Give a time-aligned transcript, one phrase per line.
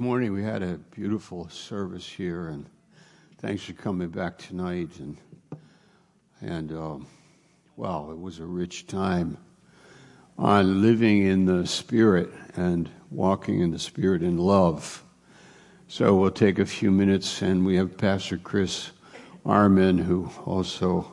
[0.00, 2.66] morning we had a beautiful service here, and
[3.38, 4.90] thanks for coming back tonight.
[5.00, 5.16] And
[6.40, 7.06] and um,
[7.76, 9.36] wow, it was a rich time
[10.38, 15.02] on living in the Spirit and walking in the Spirit in love.
[15.88, 18.92] So we'll take a few minutes, and we have Pastor Chris
[19.44, 21.12] Armin, who also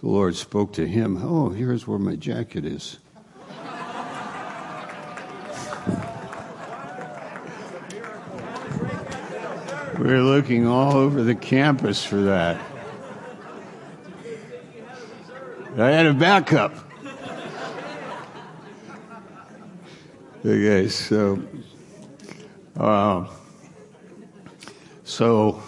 [0.00, 1.18] the Lord spoke to him.
[1.20, 3.00] Oh, here's where my jacket is.
[10.00, 12.58] We're looking all over the campus for that.
[15.76, 16.72] I had a backup.
[20.38, 21.42] Okay, so,
[22.78, 23.26] uh,
[25.04, 25.62] so,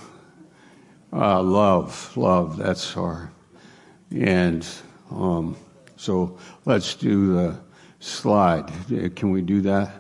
[1.13, 3.31] uh, love, love, that's our,
[4.11, 4.67] and
[5.11, 5.59] um,
[5.97, 7.61] so let's do the
[8.01, 8.73] slide.
[9.15, 9.93] Can we do that?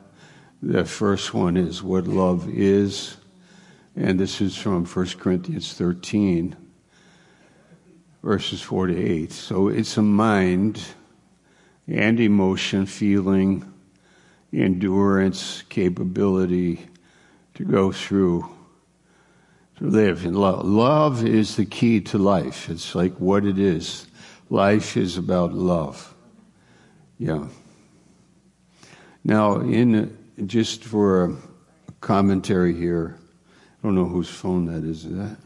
[0.63, 3.19] The first one is what love is.
[3.95, 6.57] And this is from 1 Corinthians 13,
[8.23, 9.33] verses 4 to 8.
[9.33, 10.83] So it's a mind
[11.87, 13.71] and emotion, feeling,
[14.53, 16.87] endurance, capability
[17.55, 18.49] to go through,
[19.77, 20.65] to live in love.
[20.65, 22.71] Love is the key to life.
[22.71, 24.07] It's like what it is.
[24.49, 26.15] Life is about love.
[27.19, 27.47] Yeah.
[29.25, 31.37] Now, in just for a
[32.01, 33.19] commentary here,
[33.83, 35.05] I don't know whose phone that is.
[35.05, 35.37] Is that?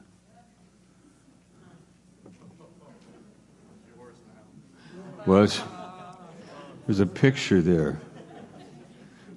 [5.24, 5.64] What?
[6.86, 7.98] There's a picture there.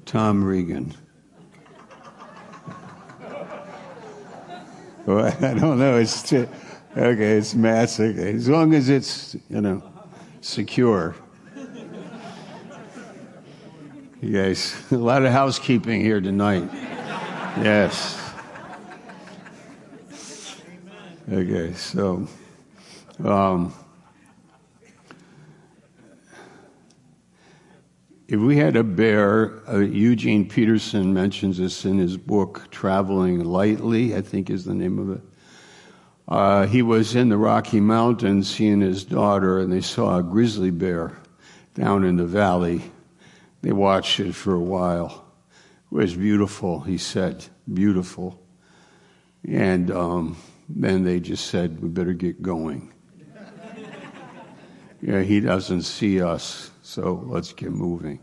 [0.06, 0.94] Tom Regan.
[5.06, 5.98] Well, I don't know.
[5.98, 6.46] It's okay.
[7.38, 8.20] It's massive.
[8.20, 9.82] As long as it's you know
[10.42, 11.16] secure.
[14.22, 16.70] You guys, a lot of housekeeping here tonight.
[17.64, 18.19] Yes.
[21.32, 22.28] Okay, so
[23.24, 23.72] um,
[28.28, 34.16] if we had a bear, uh, Eugene Peterson mentions this in his book, Traveling Lightly,
[34.16, 35.22] I think is the name of it.
[36.28, 40.24] Uh, he was in the Rocky Mountains, he and his daughter, and they saw a
[40.24, 41.16] grizzly bear
[41.76, 42.82] down in the valley.
[43.62, 45.26] They watched it for a while.
[45.92, 48.42] It was beautiful, he said, beautiful.
[49.48, 50.36] And um,
[50.70, 52.94] then they just said, we better get going.
[55.02, 58.20] yeah, he doesn't see us, so let's get moving.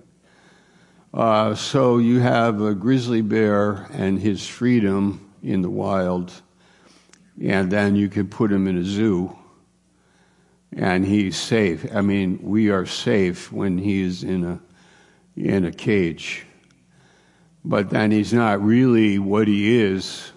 [1.12, 6.32] Uh, so you have a grizzly bear and his freedom in the wild,
[7.42, 9.36] and then you can put him in a zoo,
[10.72, 11.86] and he's safe.
[11.94, 14.60] I mean, we are safe when he is in a
[15.36, 16.46] in a cage,
[17.62, 20.32] but then he's not really what he is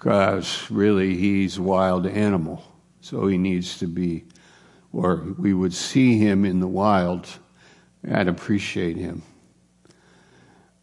[0.00, 2.64] because really he's a wild animal.
[3.02, 4.24] So he needs to be,
[4.94, 7.28] or we would see him in the wild
[8.02, 9.22] and appreciate him.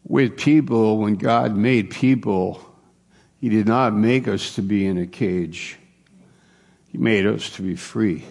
[0.04, 2.64] With people, when God made people,
[3.40, 5.78] he did not make us to be in a cage.
[6.86, 8.24] He made us to be free.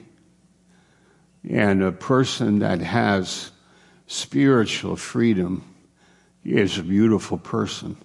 [1.50, 3.52] And a person that has
[4.06, 5.66] spiritual freedom
[6.46, 7.98] is a beautiful person.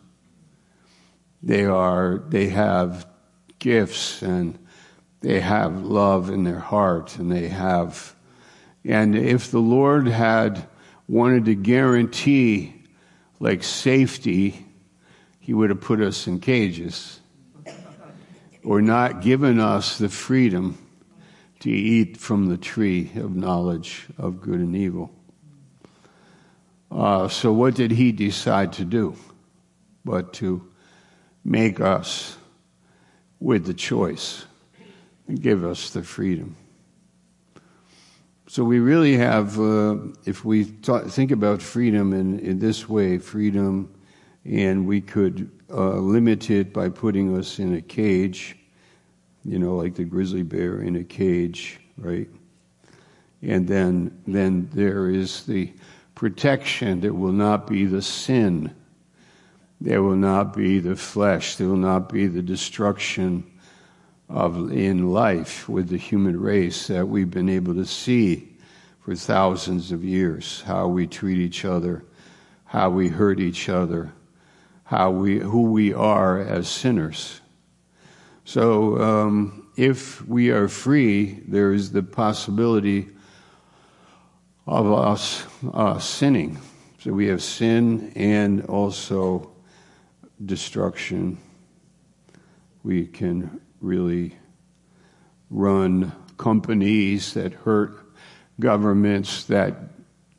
[1.43, 3.07] They are, they have
[3.59, 4.59] gifts and
[5.21, 8.15] they have love in their heart and they have,
[8.85, 10.67] and if the Lord had
[11.09, 12.75] wanted to guarantee
[13.39, 14.67] like safety,
[15.39, 17.21] he would have put us in cages
[18.65, 20.79] or not given us the freedom
[21.61, 25.11] to eat from the tree of knowledge of good and evil.
[26.91, 29.17] Uh, so, what did he decide to do?
[30.05, 30.72] But to
[31.45, 32.37] make us
[33.41, 34.45] with the choice
[35.27, 36.57] and give us the freedom.
[38.49, 43.95] So we really have, uh, if we think about freedom in, in this way, freedom,
[44.45, 48.57] and we could uh, limit it by putting us in a cage,
[49.45, 52.29] you know, like the grizzly bear in a cage, right?
[53.41, 55.73] And then, then there is the
[56.15, 58.75] protection that will not be the sin
[59.83, 61.57] there will not be the flesh.
[61.57, 63.45] There will not be the destruction
[64.29, 68.49] of in life with the human race that we've been able to see
[69.01, 70.63] for thousands of years.
[70.63, 72.05] How we treat each other,
[72.65, 74.13] how we hurt each other,
[74.85, 77.41] how we who we are as sinners.
[78.45, 83.09] So um, if we are free, there is the possibility
[84.65, 85.45] of us
[85.75, 86.59] uh, sinning.
[87.01, 89.52] So we have sin and also
[90.45, 91.39] destruction.
[92.83, 94.37] We can really
[95.51, 97.99] run companies that hurt
[98.59, 99.75] governments, that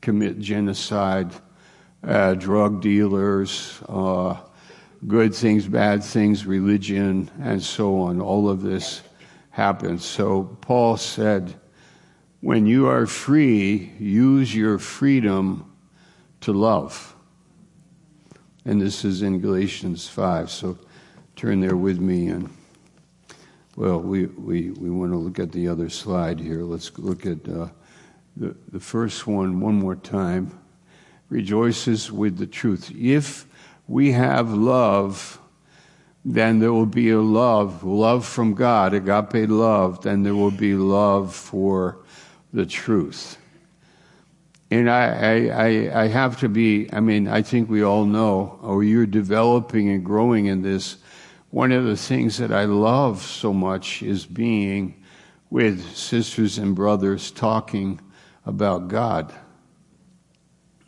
[0.02, 1.32] commit genocide,
[2.04, 4.38] uh, drug dealers, uh,
[5.08, 8.22] good things, bad things, religion, and so on.
[8.22, 9.02] All of this
[9.52, 10.04] happens.
[10.04, 11.54] So Paul said,
[12.42, 15.72] when you are free, use your freedom
[16.42, 17.13] to love.
[18.66, 20.50] And this is in Galatians 5.
[20.50, 20.78] So
[21.36, 22.28] turn there with me.
[22.28, 22.50] And,
[23.76, 26.64] well, we, we, we want to look at the other slide here.
[26.64, 27.68] Let's look at uh,
[28.38, 30.58] the, the first one one more time.
[31.30, 32.92] Rejoices with the truth.
[32.96, 33.46] If
[33.88, 35.40] we have love,
[36.26, 40.74] then there will be a love, love from God, agape love, then there will be
[40.74, 41.98] love for
[42.54, 43.38] the truth.
[44.74, 48.84] And I, I, I have to be, I mean, I think we all know, or
[48.84, 50.98] you're developing and growing in this.
[51.52, 55.04] One of the things that I love so much is being
[55.52, 58.00] with sisters and brothers talking
[58.48, 59.32] about God.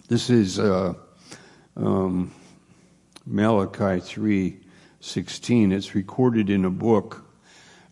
[0.07, 0.95] This is uh,
[1.77, 2.33] um,
[3.27, 4.61] Malachi three
[4.99, 5.71] sixteen.
[5.71, 7.23] It's recorded in a book.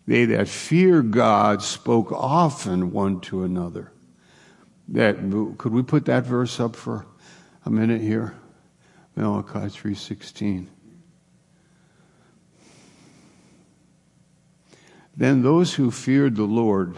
[0.08, 3.92] They that fear God spoke often one to another
[4.88, 5.16] that
[5.58, 7.06] could we put that verse up for
[7.64, 8.34] a minute here?
[9.16, 10.68] Malachi 3.16
[15.16, 16.96] then those who feared the lord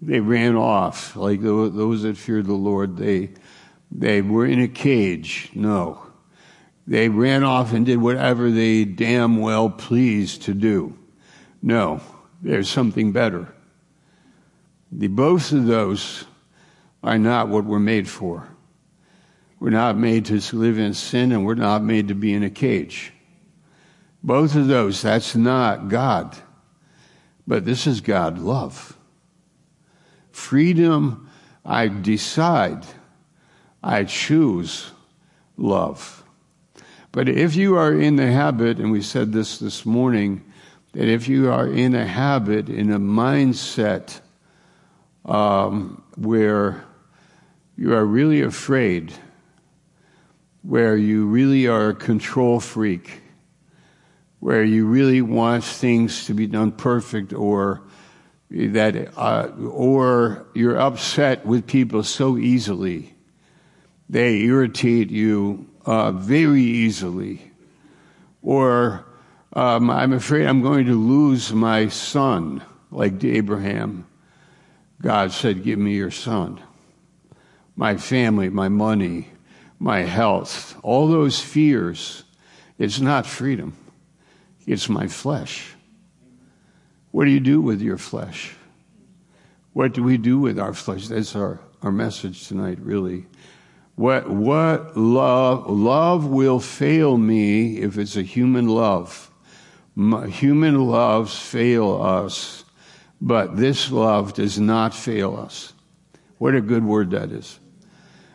[0.00, 1.16] they ran off.
[1.16, 3.30] Like those that feared the lord they
[3.90, 5.50] they were in a cage.
[5.54, 6.06] No.
[6.86, 10.96] They ran off and did whatever they damn well pleased to do.
[11.62, 12.00] No.
[12.42, 13.52] There's something better
[14.90, 16.24] the, both of those
[17.02, 18.48] are not what we're made for.
[19.60, 22.50] We're not made to live in sin and we're not made to be in a
[22.50, 23.12] cage.
[24.22, 26.36] Both of those, that's not God.
[27.46, 28.96] But this is God love.
[30.30, 31.28] Freedom,
[31.64, 32.84] I decide,
[33.82, 34.90] I choose
[35.56, 36.24] love.
[37.10, 40.44] But if you are in the habit, and we said this this morning,
[40.92, 44.20] that if you are in a habit, in a mindset
[45.28, 46.84] um, where
[47.76, 49.12] you are really afraid,
[50.62, 53.20] where you really are a control freak,
[54.40, 57.82] where you really want things to be done perfect, or
[58.50, 63.14] that, uh, or you're upset with people so easily,
[64.08, 67.52] they irritate you uh, very easily,
[68.42, 69.04] or
[69.52, 74.07] um, I'm afraid I'm going to lose my son, like Abraham.
[75.00, 76.60] God said, Give me your son.
[77.76, 79.28] My family, my money,
[79.78, 82.24] my health, all those fears,
[82.78, 83.76] it's not freedom,
[84.66, 85.74] it's my flesh.
[87.10, 88.54] What do you do with your flesh?
[89.72, 91.08] What do we do with our flesh?
[91.08, 93.26] That's our, our message tonight, really.
[93.94, 99.30] What, what love, love will fail me if it's a human love.
[99.96, 102.64] Human loves fail us
[103.20, 105.72] but this love does not fail us.
[106.38, 107.58] What a good word that is.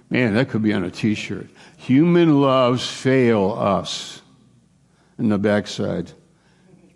[0.09, 1.47] Man, that could be on a t shirt.
[1.77, 4.21] Human loves fail us.
[5.17, 6.11] In the backside,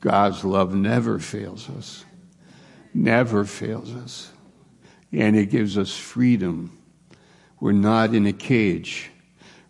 [0.01, 2.03] God's love never fails us.
[2.93, 4.31] Never fails us.
[5.11, 6.77] And it gives us freedom.
[7.59, 9.09] We're not in a cage.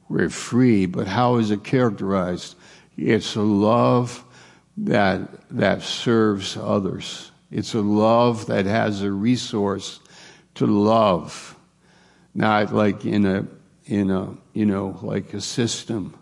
[0.09, 0.85] We're free.
[0.85, 2.55] But how is it characterized?
[2.97, 4.23] It's a love
[4.77, 7.26] that, that serves others.
[7.51, 9.99] It's a love that has a resource
[10.55, 11.55] to love,
[12.33, 13.47] not like in a,
[13.85, 16.17] in a, you know, like a system,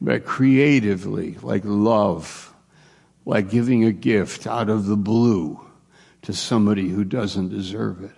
[0.00, 2.52] but creatively, like love,
[3.24, 5.60] like giving a gift out of the blue
[6.22, 8.14] to somebody who doesn't deserve it.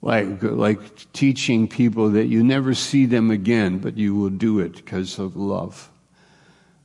[0.00, 4.76] Like, like teaching people that you never see them again, but you will do it
[4.76, 5.90] because of love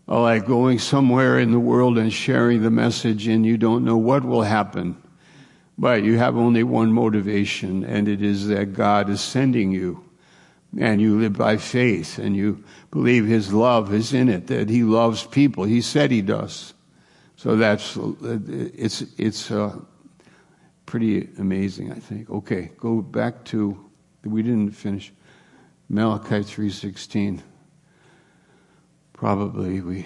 [0.07, 4.25] like going somewhere in the world and sharing the message and you don't know what
[4.25, 5.01] will happen.
[5.77, 10.03] But you have only one motivation, and it is that God is sending you.
[10.79, 14.83] And you live by faith, and you believe His love is in it, that He
[14.83, 15.63] loves people.
[15.63, 16.73] He said He does.
[17.35, 19.79] So that's, it's, it's uh,
[20.85, 22.29] pretty amazing, I think.
[22.29, 23.89] Okay, go back to,
[24.23, 25.11] we didn't finish,
[25.89, 27.41] Malachi 3.16
[29.23, 30.05] probably we,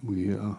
[0.00, 0.54] we, uh,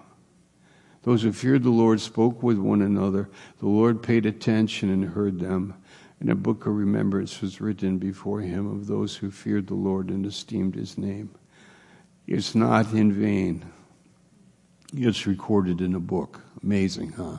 [1.04, 3.30] those who feared the Lord spoke with one another.
[3.60, 5.74] The Lord paid attention and heard them.
[6.20, 10.10] and a book of remembrance was written before him of those who feared the Lord
[10.10, 11.34] and esteemed his name.
[12.28, 13.64] It's not in vain.
[14.94, 16.42] It's recorded in a book.
[16.62, 17.38] Amazing, huh?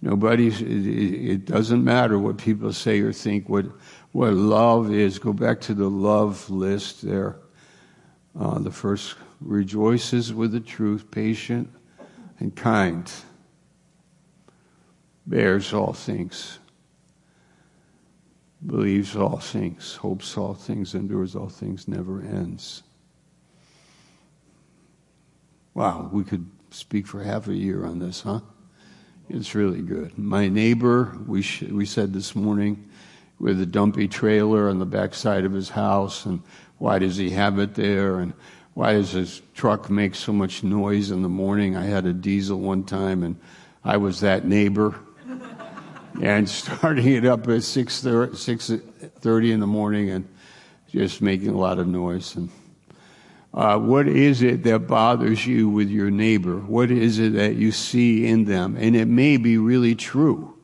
[0.00, 3.66] Nobody, it doesn't matter what people say or think, what,
[4.12, 5.18] what love is.
[5.18, 7.36] Go back to the love list there.
[8.38, 11.70] Uh, the first rejoices with the truth, patient
[12.38, 13.10] and kind,
[15.26, 16.58] bears all things,
[18.64, 22.82] believes all things, hopes all things, endures all things, never ends.
[25.74, 28.40] Wow, we could speak for half a year on this, huh?
[29.28, 30.16] It's really good.
[30.16, 32.88] My neighbor, we, sh- we said this morning,
[33.38, 36.42] with a dumpy trailer on the backside of his house, and
[36.78, 38.20] why does he have it there?
[38.20, 38.32] And
[38.76, 41.78] why does his truck make so much noise in the morning?
[41.78, 43.40] I had a diesel one time, and
[43.82, 44.94] I was that neighbor.
[46.22, 50.28] and starting it up at 6.30 in the morning and
[50.90, 52.36] just making a lot of noise.
[52.36, 52.50] And
[53.54, 56.58] uh, what is it that bothers you with your neighbor?
[56.58, 58.76] What is it that you see in them?
[58.78, 60.54] And it may be really true.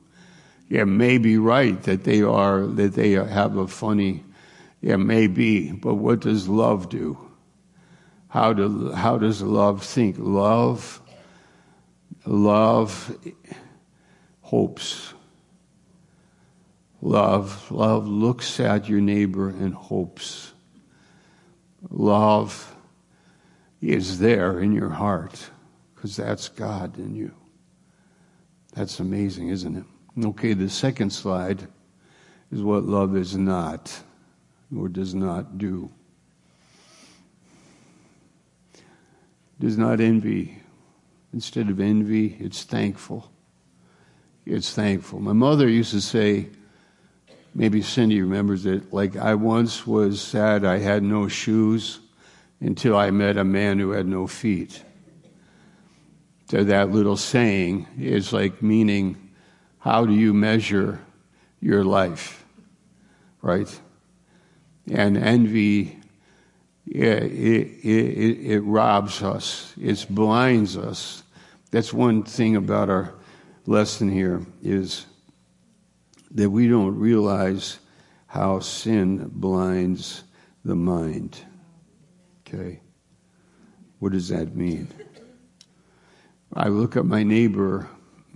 [0.68, 4.22] It may be right that they are, that they have a funny,
[4.82, 7.16] it may be, but what does love do?
[8.32, 10.16] How, do, how does love think?
[10.18, 11.02] Love,
[12.24, 13.14] love
[14.40, 15.12] hopes.
[17.02, 20.54] Love, love looks at your neighbor and hopes.
[21.90, 22.74] Love
[23.82, 25.50] is there in your heart
[25.94, 27.34] because that's God in you.
[28.72, 29.84] That's amazing, isn't it?
[30.24, 31.68] Okay, the second slide
[32.50, 34.02] is what love is not
[34.74, 35.90] or does not do.
[39.62, 40.58] Does not envy.
[41.32, 43.30] Instead of envy, it's thankful.
[44.44, 45.20] It's thankful.
[45.20, 46.48] My mother used to say,
[47.54, 52.00] maybe Cindy remembers it, like, I once was sad I had no shoes
[52.58, 54.82] until I met a man who had no feet.
[56.50, 59.30] So that little saying is like meaning,
[59.78, 60.98] how do you measure
[61.60, 62.44] your life?
[63.42, 63.80] Right?
[64.90, 66.01] And envy,
[66.86, 71.22] it, it, it, it robs us, it blinds us.
[71.70, 73.14] That's one thing about our
[73.66, 75.06] lesson here is
[76.32, 77.78] that we don't realize
[78.26, 80.24] how sin blinds
[80.64, 81.38] the mind.
[82.46, 82.80] Okay.
[83.98, 84.88] What does that mean?
[86.54, 87.88] I look at my neighbor.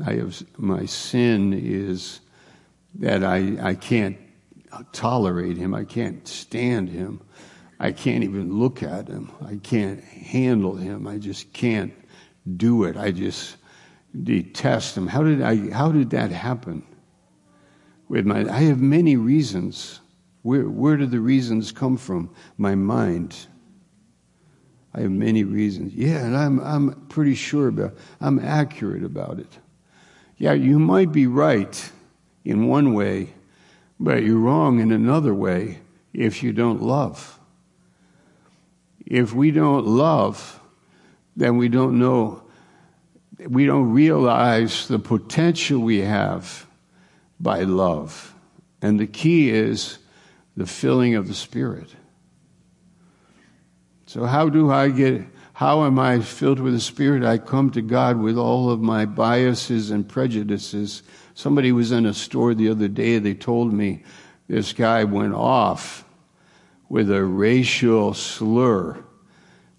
[0.04, 2.20] I have my sin is
[2.94, 4.16] that I, I can't
[4.92, 5.74] tolerate him.
[5.74, 7.20] I can't stand him.
[7.78, 9.30] I can't even look at him.
[9.44, 11.06] I can't handle him.
[11.06, 11.92] I just can't
[12.56, 12.96] do it.
[12.96, 13.56] I just
[14.22, 15.06] detest him.
[15.06, 16.82] How did I how did that happen?
[18.08, 20.00] With my I have many reasons.
[20.42, 22.30] Where where do the reasons come from?
[22.56, 23.36] My mind.
[24.94, 25.92] I have many reasons.
[25.92, 29.58] Yeah, and I'm, I'm pretty sure about I'm accurate about it.
[30.38, 31.92] Yeah, you might be right
[32.46, 33.34] in one way,
[34.00, 35.80] but you're wrong in another way
[36.14, 37.38] if you don't love.
[39.06, 40.60] If we don't love,
[41.36, 42.42] then we don't know,
[43.38, 46.66] we don't realize the potential we have
[47.38, 48.34] by love.
[48.82, 49.98] And the key is
[50.56, 51.88] the filling of the Spirit.
[54.06, 55.22] So, how do I get,
[55.52, 57.22] how am I filled with the Spirit?
[57.22, 61.02] I come to God with all of my biases and prejudices.
[61.34, 64.02] Somebody was in a store the other day, they told me
[64.48, 66.05] this guy went off
[66.88, 69.02] with a racial slur.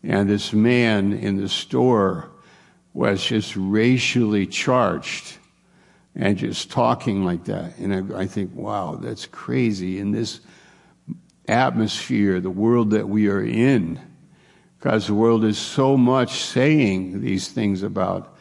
[0.03, 2.29] And this man in the store
[2.93, 5.37] was just racially charged
[6.15, 7.77] and just talking like that.
[7.77, 9.99] And I, I think, wow, that's crazy.
[9.99, 10.39] In this
[11.47, 13.99] atmosphere, the world that we are in,
[14.77, 18.35] because the world is so much saying these things about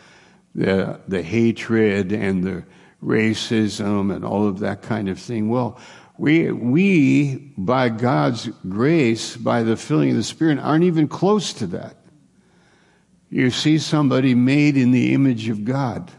[0.55, 2.65] the, the hatred and the
[3.03, 5.49] racism and all of that kind of thing.
[5.49, 5.79] Well,
[6.19, 11.67] we, we, by God's grace, by the filling of the Spirit, aren't even close to
[11.69, 11.97] that.
[13.29, 16.11] You see somebody made in the image of God.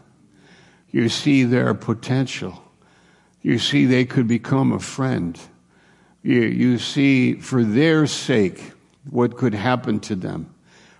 [0.90, 2.62] You see their potential.
[3.42, 5.38] You see they could become a friend.
[6.22, 8.72] You, you see for their sake
[9.10, 10.54] what could happen to them,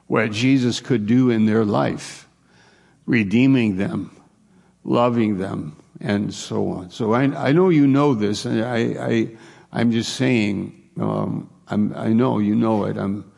[0.06, 2.28] what Jesus could do in their life,
[3.06, 4.16] redeeming them,
[4.84, 6.90] loving them, and so on.
[6.90, 9.36] So I, I know you know this, and I, I,
[9.72, 12.96] I'm just saying, um, I'm, I know you know it.
[12.96, 13.30] I'm,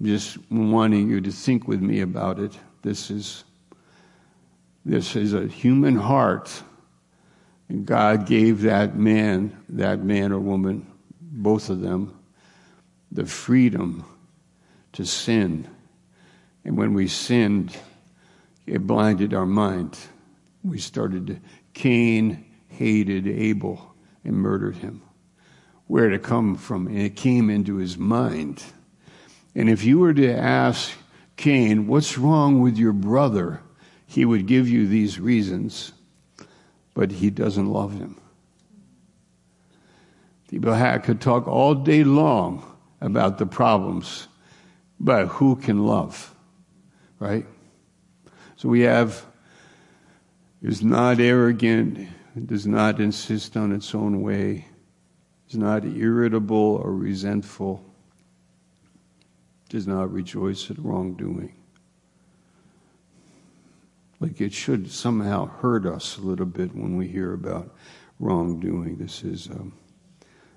[0.00, 2.58] I'm just wanting you to think with me about it.
[2.82, 3.44] This is,
[4.84, 6.62] this is a human heart
[7.68, 10.86] And God gave that man, that man or woman,
[11.20, 12.18] both of them,
[13.12, 14.04] the freedom
[14.92, 15.68] to sin.
[16.64, 17.76] And when we sinned,
[18.66, 19.98] it blinded our mind.
[20.64, 21.40] We started to,
[21.78, 23.94] Cain hated Abel
[24.24, 25.00] and murdered him.
[25.86, 26.88] Where to come from?
[26.88, 28.64] And it came into his mind.
[29.54, 30.90] And if you were to ask
[31.36, 33.60] Cain, what's wrong with your brother?
[34.06, 35.92] He would give you these reasons,
[36.94, 38.20] but he doesn't love him.
[40.48, 44.26] People could talk all day long about the problems,
[44.98, 46.34] but who can love?
[47.20, 47.46] Right?
[48.56, 49.24] So we have
[50.62, 52.08] is not arrogant,
[52.46, 54.66] does not insist on its own way,
[55.48, 57.84] is not irritable or resentful,
[59.68, 61.54] does not rejoice at wrongdoing.
[64.20, 67.74] Like it should somehow hurt us a little bit when we hear about
[68.18, 68.96] wrongdoing.
[68.96, 69.72] This is um,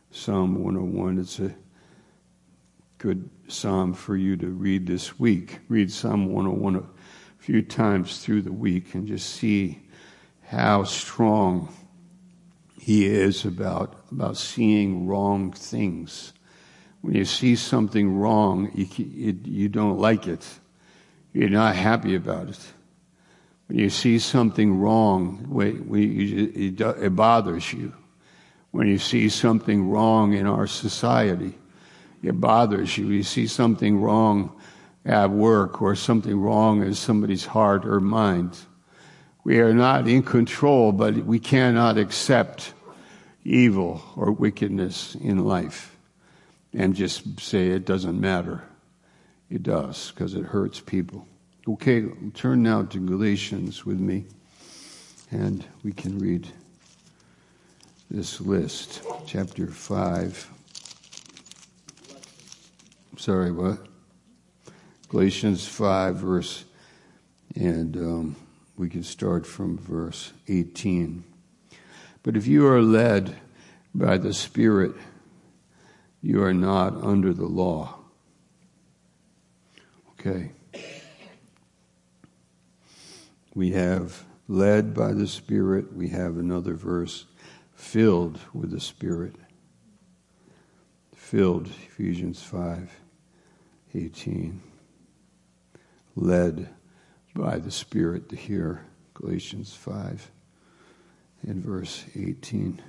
[0.10, 1.20] Psalm 101.
[1.20, 1.54] It's a
[2.98, 5.60] good psalm for you to read this week.
[5.70, 6.84] Read Psalm 101 a
[7.38, 9.81] few times through the week and just see
[10.52, 11.74] how strong
[12.78, 16.34] he is about, about seeing wrong things.
[17.00, 20.46] When you see something wrong, you, you, you don't like it.
[21.32, 22.60] You're not happy about it.
[23.68, 27.94] When you see something wrong, it, it bothers you.
[28.72, 31.58] When you see something wrong in our society,
[32.22, 33.08] it bothers you.
[33.08, 34.60] You see something wrong
[35.06, 38.58] at work or something wrong in somebody's heart or mind.
[39.44, 42.74] We are not in control, but we cannot accept
[43.44, 45.98] evil or wickedness in life
[46.74, 48.64] and just say it doesn't matter.
[49.50, 51.28] It does because it hurts people.
[51.68, 54.26] Okay, turn now to Galatians with me
[55.32, 56.48] and we can read
[58.10, 59.02] this list.
[59.26, 60.50] Chapter 5.
[63.18, 63.88] Sorry, what?
[65.10, 66.66] Galatians 5, verse,
[67.56, 68.36] and um,
[68.82, 71.24] we can start from verse 18.
[72.24, 73.36] But if you are led
[73.94, 74.94] by the Spirit,
[76.20, 78.00] you are not under the law.
[80.14, 80.54] Okay.
[83.54, 85.94] We have led by the Spirit.
[85.94, 87.28] We have another verse,
[87.76, 89.36] filled with the Spirit.
[91.16, 92.90] Filled, Ephesians 5
[93.94, 94.60] 18.
[96.16, 96.70] Led
[97.36, 100.32] by the Spirit to hear, Galatians 5
[101.44, 102.82] and verse 18.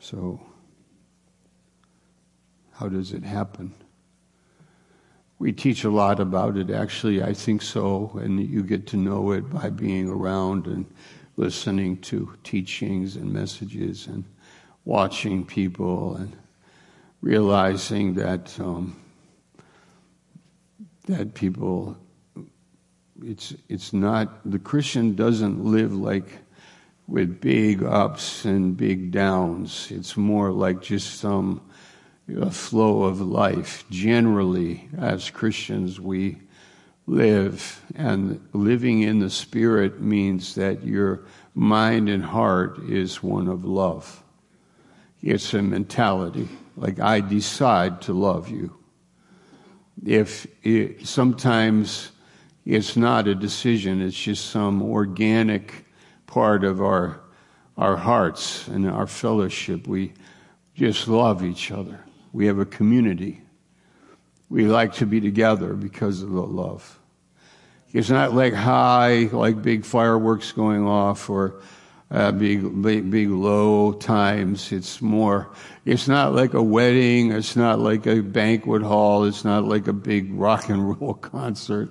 [0.00, 0.40] So,
[2.72, 3.74] how does it happen?
[5.38, 9.32] We teach a lot about it, actually, I think so, and you get to know
[9.32, 10.86] it by being around and
[11.36, 14.24] listening to teachings and messages and
[14.84, 16.36] watching people and
[17.20, 18.96] realizing that um,
[21.06, 21.96] that people
[23.24, 26.38] it's it's not the Christian doesn't live like
[27.06, 29.88] with big ups and big downs.
[29.90, 31.60] It's more like just some
[32.36, 33.84] a flow of life.
[33.90, 36.38] Generally, as Christians, we
[37.06, 43.64] live, and living in the Spirit means that your mind and heart is one of
[43.64, 44.22] love.
[45.20, 48.76] It's a mentality, like I decide to love you.
[50.04, 52.12] If it, sometimes
[52.64, 55.84] it's not a decision, it's just some organic
[56.26, 57.20] part of our,
[57.76, 59.86] our hearts and our fellowship.
[59.86, 60.12] We
[60.74, 62.04] just love each other.
[62.32, 63.42] We have a community.
[64.48, 66.98] We like to be together because of the love.
[67.92, 71.60] It's not like high, like big fireworks going off or
[72.10, 74.72] uh, big, big, big low times.
[74.72, 75.50] It's more,
[75.84, 77.32] it's not like a wedding.
[77.32, 79.24] It's not like a banquet hall.
[79.24, 81.90] It's not like a big rock and roll concert.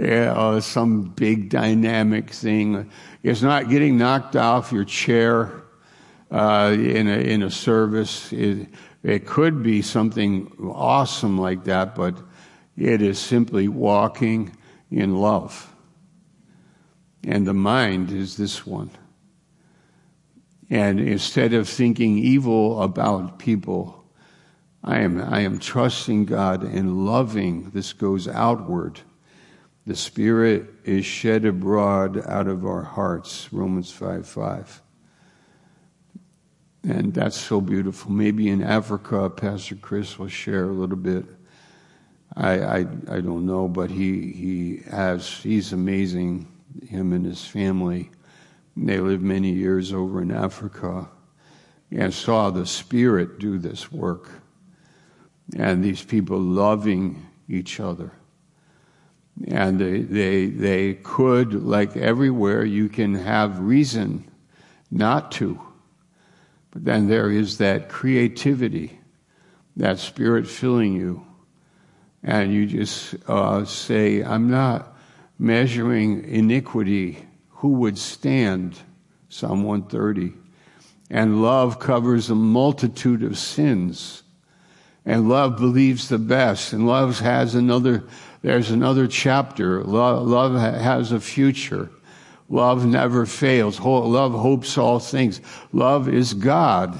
[0.00, 2.90] Uh, some big dynamic thing.
[3.22, 5.62] It's not getting knocked off your chair
[6.30, 8.32] uh, in, a, in a service.
[8.32, 8.68] It,
[9.02, 12.16] it could be something awesome like that, but
[12.78, 14.56] it is simply walking
[14.90, 15.70] in love.
[17.24, 18.90] And the mind is this one.
[20.70, 24.04] And instead of thinking evil about people,
[24.82, 27.70] I am, I am trusting God and loving.
[27.70, 29.00] This goes outward
[29.90, 34.82] the Spirit is shed abroad out of our hearts, Romans 5 5.
[36.84, 38.12] And that's so beautiful.
[38.12, 41.24] Maybe in Africa, Pastor Chris will share a little bit.
[42.36, 46.46] I, I, I don't know, but he, he has, he's amazing,
[46.86, 48.12] him and his family.
[48.76, 51.08] They lived many years over in Africa
[51.90, 54.30] and saw the Spirit do this work.
[55.56, 58.12] And these people loving each other.
[59.46, 64.30] And they, they, they could, like everywhere, you can have reason
[64.90, 65.60] not to.
[66.70, 68.98] But then there is that creativity,
[69.76, 71.24] that spirit filling you.
[72.22, 74.96] And you just uh, say, I'm not
[75.38, 77.26] measuring iniquity.
[77.48, 78.78] Who would stand?
[79.30, 80.34] Psalm 130.
[81.08, 84.22] And love covers a multitude of sins.
[85.04, 86.72] And love believes the best.
[86.72, 88.04] And love has another,
[88.42, 89.84] there's another chapter.
[89.84, 91.90] Love, love has a future.
[92.48, 93.78] Love never fails.
[93.78, 95.40] Love hopes all things.
[95.72, 96.98] Love is God.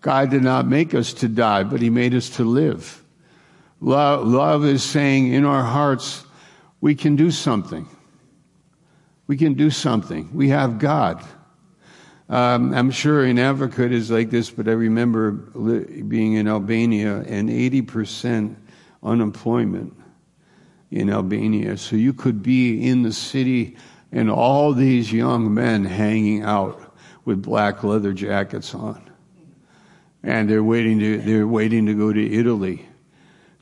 [0.00, 3.04] God did not make us to die, but He made us to live.
[3.80, 6.24] Love, love is saying in our hearts,
[6.80, 7.86] we can do something.
[9.26, 10.30] We can do something.
[10.34, 11.22] We have God.
[12.28, 17.18] Um, I'm sure in Africa it is like this, but I remember being in Albania
[17.26, 18.56] and 80%
[19.02, 19.99] unemployment
[20.90, 21.76] in Albania.
[21.76, 23.76] So you could be in the city
[24.12, 29.08] and all these young men hanging out with black leather jackets on.
[30.22, 32.86] And they're waiting to, they're waiting to go to Italy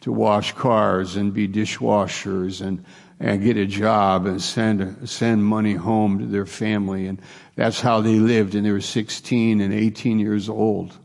[0.00, 2.84] to wash cars and be dishwashers and,
[3.20, 7.06] and get a job and send, send money home to their family.
[7.06, 7.20] And
[7.56, 8.54] that's how they lived.
[8.54, 10.96] And they were 16 and 18 years old.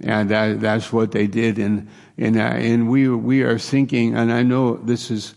[0.00, 1.58] And that, that's what they did.
[1.58, 5.34] And, and, uh, and we, we are thinking, and I know this is,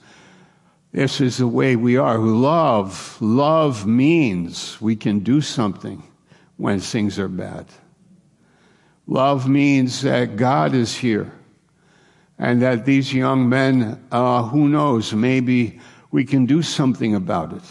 [0.92, 2.18] this is the way we are.
[2.18, 6.04] Who love, love means we can do something
[6.58, 7.68] when things are bad.
[9.06, 11.32] Love means that God is here
[12.40, 15.80] and that these young men, uh, who knows, maybe
[16.12, 17.64] we can do something about it.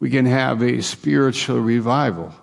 [0.00, 2.34] We can have a spiritual revival.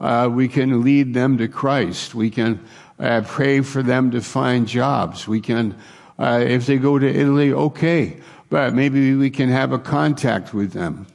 [0.00, 2.14] Uh, we can lead them to Christ.
[2.14, 2.64] We can
[3.00, 5.26] uh, pray for them to find jobs.
[5.26, 5.76] We can,
[6.18, 10.72] uh, if they go to Italy, okay, but maybe we can have a contact with
[10.72, 11.06] them.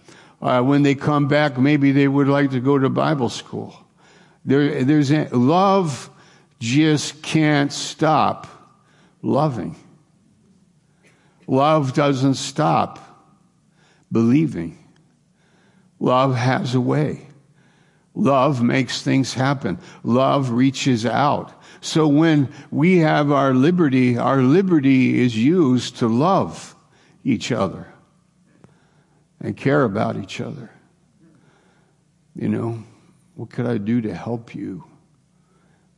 [0.41, 3.75] Uh, when they come back, maybe they would like to go to Bible school.
[4.43, 6.09] There, there's a, love
[6.59, 8.47] just can't stop
[9.21, 9.75] loving.
[11.47, 12.99] Love doesn't stop
[14.11, 14.77] believing.
[15.99, 17.27] Love has a way.
[18.15, 19.77] Love makes things happen.
[20.03, 21.51] Love reaches out.
[21.85, 26.75] So when we have our liberty, our liberty is used to love
[27.23, 27.87] each other
[29.39, 30.71] and care about each other.
[32.35, 32.83] You know,
[33.35, 34.83] what could I do to help you?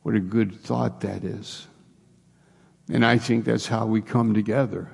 [0.02, 1.66] What a good thought that is.
[2.92, 4.90] And I think that's how we come together.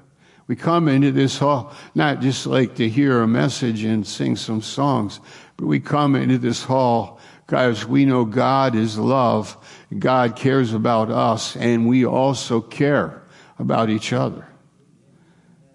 [0.46, 4.62] We come into this hall not just like to hear a message and sing some
[4.62, 5.18] songs,
[5.56, 9.56] but we come into this hall because we know God is love.
[9.96, 13.22] God cares about us and we also care
[13.58, 14.46] about each other.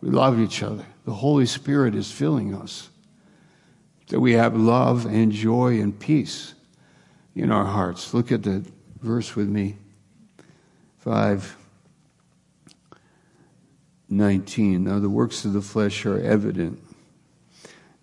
[0.01, 0.85] We love each other.
[1.05, 2.89] The Holy Spirit is filling us.
[4.07, 6.55] That we have love and joy and peace
[7.35, 8.13] in our hearts.
[8.13, 8.65] Look at the
[9.01, 9.77] verse with me.
[10.99, 11.55] 5
[14.11, 14.83] 19.
[14.83, 16.81] Now the works of the flesh are evident.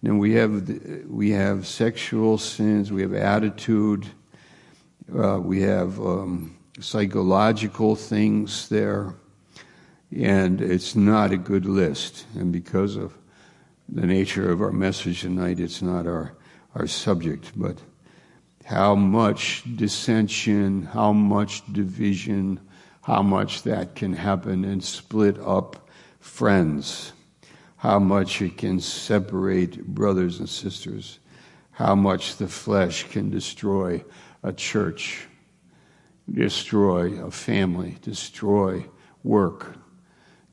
[0.03, 0.69] Then we have
[1.09, 4.07] we have sexual sins, we have attitude,
[5.15, 9.15] uh, we have um, psychological things there.
[10.15, 12.27] And it's not a good list.
[12.35, 13.17] And because of
[13.89, 16.37] the nature of our message tonight, it's not our,
[16.75, 17.79] our subject, but
[18.65, 22.61] how much dissension, how much division,
[23.03, 25.89] how much that can happen and split up
[26.21, 27.13] friends,
[27.77, 31.19] how much it can separate brothers and sisters,
[31.71, 34.03] how much the flesh can destroy
[34.43, 35.27] a church,
[36.33, 38.85] destroy a family, destroy
[39.23, 39.77] work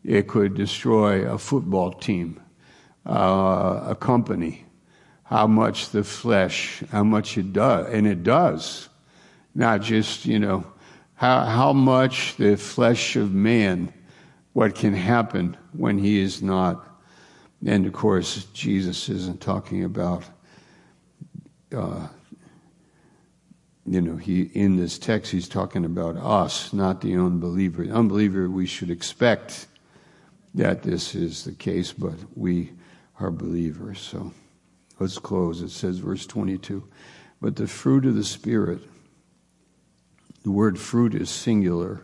[0.04, 2.42] it could destroy a football team,
[3.06, 4.66] uh, a company.
[5.24, 8.90] How much the flesh, how much it does, and it does.
[9.56, 10.66] Not just, you know,
[11.16, 13.94] how, how much the flesh of man,
[14.52, 16.86] what can happen when he is not.
[17.66, 20.24] And of course, Jesus isn't talking about,
[21.76, 22.08] uh,
[23.86, 27.86] you know, he in this text he's talking about us, not the unbeliever.
[27.86, 29.68] The unbeliever we should expect
[30.54, 32.72] that this is the case, but we
[33.20, 34.00] are believers.
[34.00, 34.34] So
[35.00, 35.62] let's close.
[35.62, 36.84] It says, verse 22
[37.42, 38.82] But the fruit of the Spirit,
[40.44, 42.02] the word fruit is singular.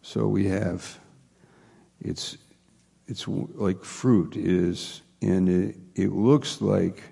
[0.00, 0.98] So we have,
[2.00, 2.36] it's,
[3.12, 7.02] it's like fruit is, and it, it looks like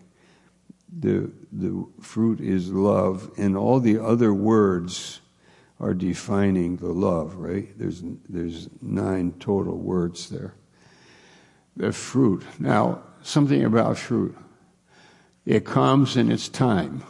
[0.99, 5.21] the, the fruit is love, and all the other words
[5.79, 7.79] are defining the love, right?
[7.79, 10.55] There's, there's nine total words there.
[11.77, 12.47] The fruit.
[12.59, 14.35] Now, something about fruit.
[15.45, 17.05] It comes in its time.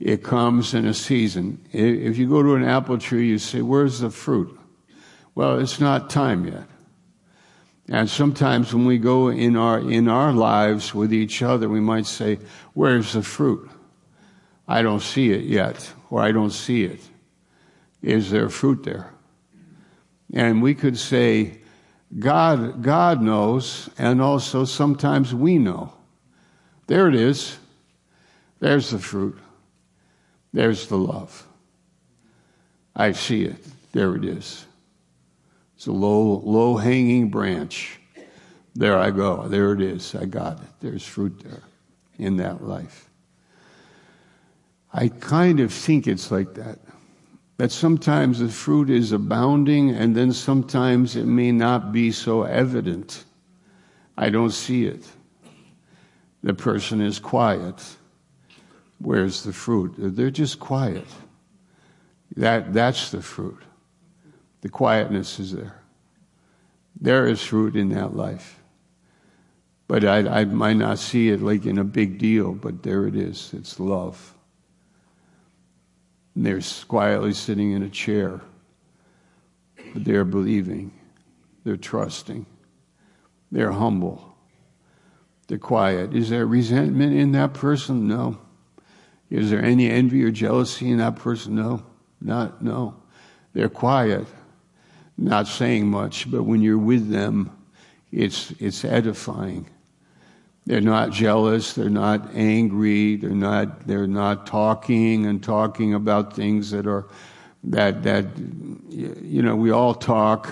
[0.00, 1.64] It comes in a season.
[1.70, 4.58] If you go to an apple tree, you say, Where's the fruit?
[5.36, 6.64] Well, it's not time yet.
[7.90, 12.06] And sometimes when we go in our, in our lives with each other, we might
[12.06, 12.38] say,
[12.74, 13.70] Where's the fruit?
[14.66, 17.00] I don't see it yet, or I don't see it.
[18.02, 19.10] Is there fruit there?
[20.34, 21.60] And we could say,
[22.18, 25.94] God, God knows, and also sometimes we know.
[26.86, 27.58] There it is.
[28.60, 29.38] There's the fruit.
[30.52, 31.46] There's the love.
[32.94, 33.64] I see it.
[33.92, 34.66] There it is.
[35.78, 38.00] It's a low, low hanging branch.
[38.74, 39.46] There I go.
[39.46, 40.12] There it is.
[40.12, 40.68] I got it.
[40.80, 41.62] There's fruit there
[42.18, 43.08] in that life.
[44.92, 46.80] I kind of think it's like that.
[47.58, 53.24] That sometimes the fruit is abounding and then sometimes it may not be so evident.
[54.16, 55.06] I don't see it.
[56.42, 57.84] The person is quiet.
[58.98, 59.94] Where's the fruit?
[59.96, 61.06] They're just quiet.
[62.34, 63.62] That, that's the fruit.
[64.68, 65.80] The quietness is there.
[67.00, 68.60] There is fruit in that life.
[69.86, 73.16] But I, I might not see it like in a big deal, but there it
[73.16, 73.54] is.
[73.54, 74.34] It's love.
[76.34, 78.42] And they're quietly sitting in a chair.
[79.94, 80.92] But they're believing.
[81.64, 82.44] They're trusting.
[83.50, 84.36] They're humble.
[85.46, 86.14] They're quiet.
[86.14, 88.06] Is there resentment in that person?
[88.06, 88.36] No.
[89.30, 91.54] Is there any envy or jealousy in that person?
[91.54, 91.84] No.
[92.20, 92.96] Not, no.
[93.54, 94.26] They're quiet
[95.18, 97.50] not saying much, but when you're with them,
[98.12, 99.68] it's, it's edifying.
[100.64, 101.72] They're not jealous.
[101.72, 103.16] They're not angry.
[103.16, 107.06] They're not, they're not talking and talking about things that are,
[107.64, 108.26] that, that,
[108.88, 110.48] you know, we all talk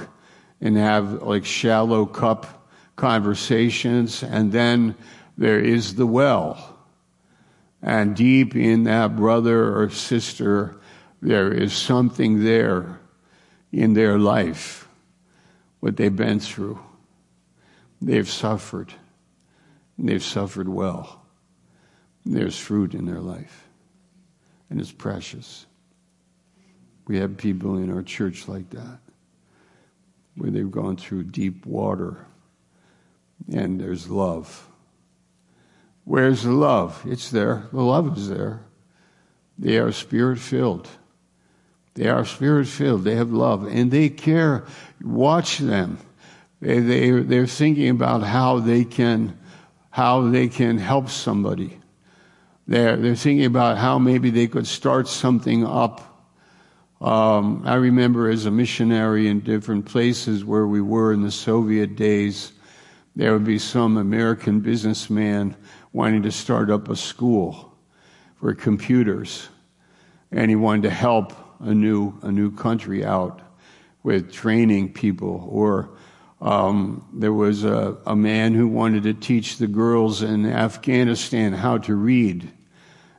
[0.61, 4.95] and have like shallow cup conversations and then
[5.39, 6.77] there is the well.
[7.83, 10.77] And deep in that brother or sister,
[11.23, 12.99] there is something there
[13.77, 14.89] in their life,
[15.81, 16.81] what they've been through.
[18.01, 18.95] They've suffered.
[19.99, 21.23] They've suffered well.
[22.25, 23.69] There's fruit in their life,
[24.71, 25.67] and it's precious.
[27.07, 28.99] We have people in our church like that,
[30.37, 32.25] where they've gone through deep water,
[33.53, 34.69] and there's love.
[36.05, 37.03] Where's the love?
[37.07, 37.69] It's there.
[37.73, 38.61] The love is there.
[39.59, 40.89] They are spirit filled.
[41.97, 43.05] They are spirit filled.
[43.05, 44.65] They have love and they care.
[45.03, 45.99] Watch them.
[46.61, 49.39] They, they, they're thinking about how they can,
[49.91, 51.81] how they can help somebody.
[52.69, 56.03] They're, they're thinking about how maybe they could start something up.
[57.01, 61.97] Um, I remember as a missionary in different places where we were in the Soviet
[61.97, 62.53] days,
[63.15, 65.57] there would be some American businessman
[65.95, 67.75] wanting to start up a school
[68.39, 69.49] for computers.
[70.31, 73.41] And he wanted to help a new, a new country out
[74.03, 75.49] with training people.
[75.51, 75.91] Or
[76.41, 81.79] um, there was a, a man who wanted to teach the girls in Afghanistan how
[81.79, 82.53] to read.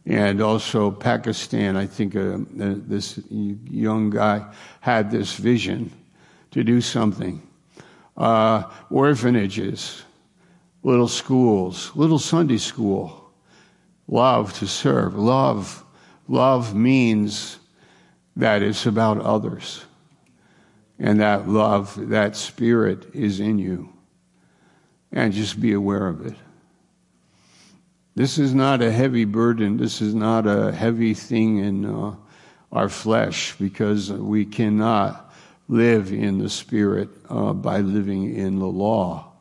[0.06, 4.46] And also Pakistan, I think uh, this young guy
[4.80, 5.92] had this vision
[6.52, 7.42] to do something.
[8.16, 10.04] Uh, orphanages,
[10.84, 13.30] little schools, little Sunday school,
[14.08, 15.16] love to serve.
[15.16, 15.84] Love,
[16.30, 17.60] love means
[18.38, 19.84] that it's about others.
[21.00, 23.90] And that love, that spirit is in you.
[25.12, 26.36] And just be aware of it.
[28.16, 29.78] This is not a heavy burden.
[29.78, 32.16] This is not a heavy thing in uh,
[32.72, 35.32] our flesh because we cannot
[35.68, 39.32] live in the spirit uh, by living in the law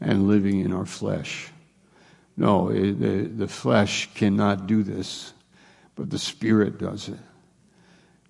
[0.00, 1.48] and living in our flesh.
[2.36, 5.32] No, it, the, the flesh cannot do this,
[5.94, 7.18] but the spirit does it.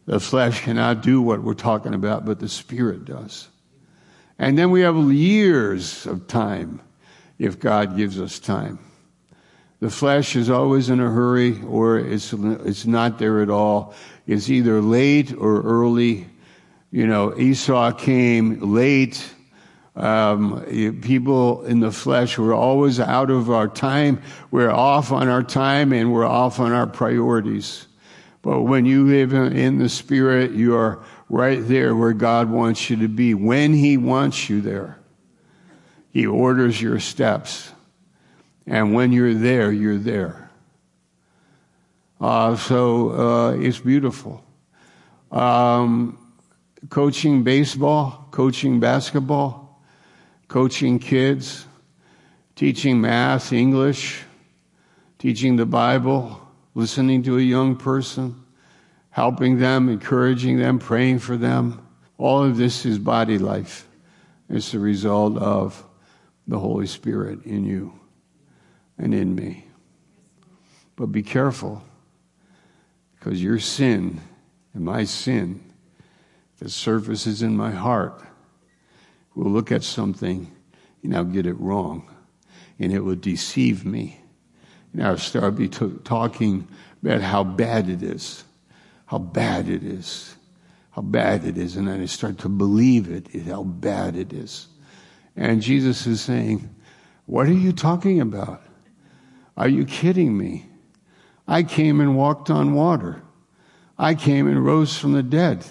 [0.07, 3.49] The flesh cannot do what we're talking about, but the spirit does.
[4.39, 6.81] And then we have years of time
[7.39, 8.79] if God gives us time.
[9.81, 13.95] The flesh is always in a hurry or it's, it's not there at all.
[14.27, 16.27] It's either late or early.
[16.91, 19.25] You know, Esau came late.
[19.97, 20.65] Um,
[21.03, 24.23] people in the flesh were always out of our time.
[24.51, 27.87] We're off on our time and we're off on our priorities.
[28.45, 32.97] But when you live in the Spirit, you are right there where God wants you
[32.97, 34.99] to be when He wants you there.
[36.13, 37.73] He orders your steps.
[38.67, 40.51] And when you're there, you're there.
[42.21, 44.45] Uh, so uh, it's beautiful.
[45.33, 46.19] Um,
[46.91, 49.81] coaching baseball, coaching basketball,
[50.49, 51.65] coaching kids,
[52.57, 54.23] teaching math, English,
[55.19, 56.44] teaching the Bible,
[56.75, 58.45] listening to a young person,
[59.11, 61.87] helping them, encouraging them, praying for them.
[62.19, 63.89] All of this is body life.
[64.49, 65.85] It's the result of
[66.47, 67.99] the Holy Spirit in you
[68.99, 69.67] and in me.
[70.97, 71.83] But be careful
[73.15, 74.21] because your sin
[74.75, 75.73] and my sin
[76.59, 78.23] that surfaces in my heart
[79.35, 80.51] will look at something
[81.03, 82.09] and I'll get it wrong
[82.79, 84.24] and it will deceive me.
[85.03, 86.69] I'll start be t- talking
[87.03, 88.45] about how bad it is,
[89.07, 90.37] how bad it is,
[90.93, 91.77] how bad it is.
[91.77, 94.69] And then I start to believe it, how bad it is.
[95.37, 96.69] And Jesus is saying,
[97.27, 98.63] What are you talking about?
[99.57, 100.67] Are you kidding me?
[101.47, 103.23] I came and walked on water.
[103.99, 105.65] I came and rose from the dead.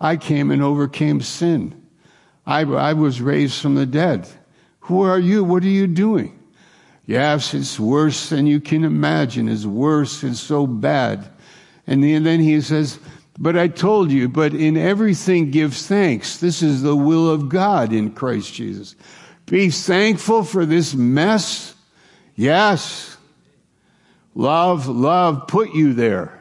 [0.00, 1.80] I came and overcame sin.
[2.46, 4.28] I, I was raised from the dead.
[4.80, 5.44] Who are you?
[5.44, 6.38] What are you doing?
[7.06, 9.48] Yes, it's worse than you can imagine.
[9.48, 10.24] It's worse.
[10.24, 11.28] It's so bad.
[11.86, 12.98] And then he says,
[13.38, 16.38] but I told you, but in everything give thanks.
[16.38, 18.94] This is the will of God in Christ Jesus.
[19.46, 21.74] Be thankful for this mess.
[22.36, 23.16] Yes.
[24.34, 26.40] Love, love put you there.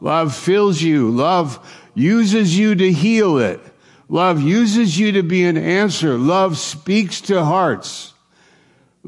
[0.00, 1.10] Love fills you.
[1.10, 1.64] Love
[1.94, 3.60] uses you to heal it.
[4.08, 6.16] Love uses you to be an answer.
[6.16, 8.14] Love speaks to hearts.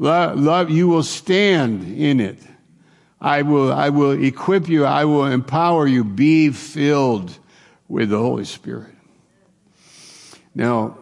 [0.01, 2.39] Love, love you will stand in it.
[3.21, 4.83] I will, I will equip you.
[4.83, 6.03] I will empower you.
[6.03, 7.37] Be filled
[7.87, 8.95] with the Holy Spirit.
[10.55, 10.97] Now,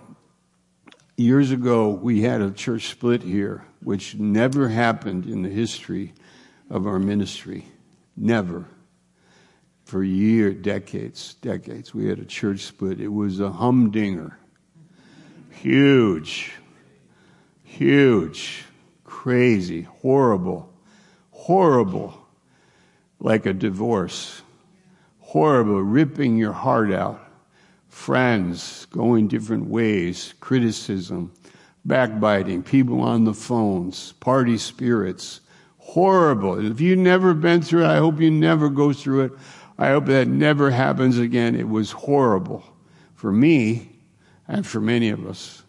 [1.15, 6.13] years ago, we had a church split here, which never happened in the history
[6.69, 7.69] of our ministry.
[8.17, 8.65] Never.
[9.85, 12.99] For years, decades, decades, we had a church split.
[12.99, 14.37] It was a humdinger.
[15.51, 16.51] Huge.
[17.63, 18.65] Huge.
[19.19, 19.81] Crazy.
[20.01, 20.69] Horrible
[21.49, 22.13] horrible,
[23.19, 24.43] like a divorce.
[25.19, 27.19] Horrible, ripping your heart out.
[27.87, 31.33] Friends going different ways, criticism,
[31.85, 35.41] backbiting, people on the phones, party spirits.
[35.79, 36.63] Horrible.
[36.63, 39.31] If you've never been through it, I hope you never go through it.
[39.79, 41.55] I hope that never happens again.
[41.55, 42.63] It was horrible
[43.15, 43.89] for me
[44.47, 45.63] and for many of us.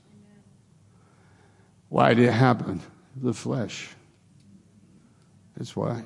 [1.88, 2.82] Why did it happen?
[3.20, 3.90] The flesh.
[5.56, 6.04] That's why.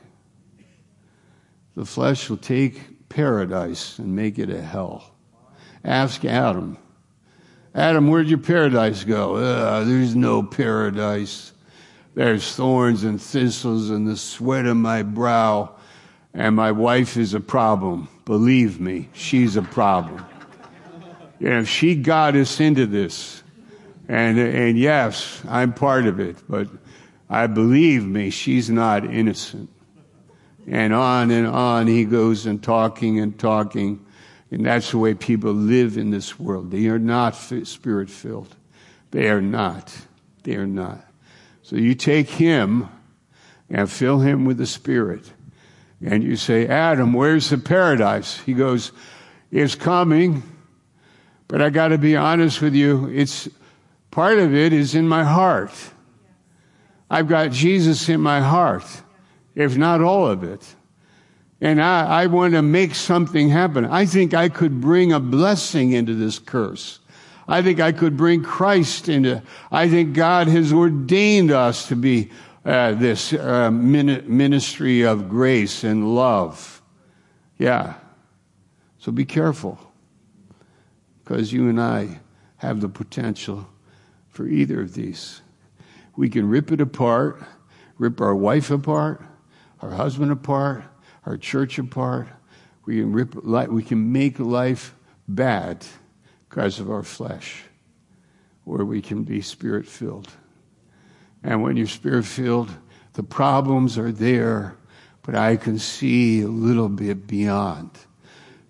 [1.77, 5.14] The flesh will take paradise and make it a hell.
[5.85, 6.77] Ask Adam.
[7.74, 9.37] Adam, where'd your paradise go?
[9.37, 11.53] Uh, there's no paradise.
[12.14, 15.74] There's thorns and thistles and the sweat of my brow.
[16.33, 18.09] And my wife is a problem.
[18.24, 20.24] Believe me, she's a problem.
[21.38, 23.42] And if she got us into this.
[24.09, 26.68] And, and yes, I'm part of it, but
[27.34, 29.68] I believe me, she's not innocent.
[30.68, 34.06] And on and on he goes and talking and talking.
[34.52, 36.70] And that's the way people live in this world.
[36.70, 38.54] They are not spirit filled.
[39.10, 39.96] They are not.
[40.44, 41.04] They are not.
[41.62, 42.88] So you take him
[43.68, 45.32] and fill him with the Spirit.
[46.04, 48.38] And you say, Adam, where's the paradise?
[48.40, 48.92] He goes,
[49.50, 50.42] It's coming.
[51.48, 53.48] But I got to be honest with you, it's
[54.10, 55.72] part of it is in my heart.
[57.14, 58.83] I've got Jesus in my heart,
[59.55, 60.74] if not all of it.
[61.61, 63.85] And I, I want to make something happen.
[63.85, 66.98] I think I could bring a blessing into this curse.
[67.46, 72.33] I think I could bring Christ into, I think God has ordained us to be
[72.64, 76.83] uh, this uh, ministry of grace and love.
[77.59, 77.94] Yeah.
[78.98, 79.79] So be careful
[81.22, 82.18] because you and I
[82.57, 83.68] have the potential
[84.31, 85.42] for either of these.
[86.16, 87.42] We can rip it apart,
[87.98, 89.22] rip our wife apart,
[89.81, 90.85] our husband apart,
[91.27, 92.29] our church apart.
[92.87, 93.69] We can rip, life.
[93.69, 94.94] we can make life
[95.27, 95.85] bad
[96.48, 97.62] because of our flesh,
[98.67, 100.31] or we can be spirit filled.
[101.42, 102.71] And when you're spirit filled,
[103.15, 104.77] the problems are there,
[105.23, 107.90] but I can see a little bit beyond.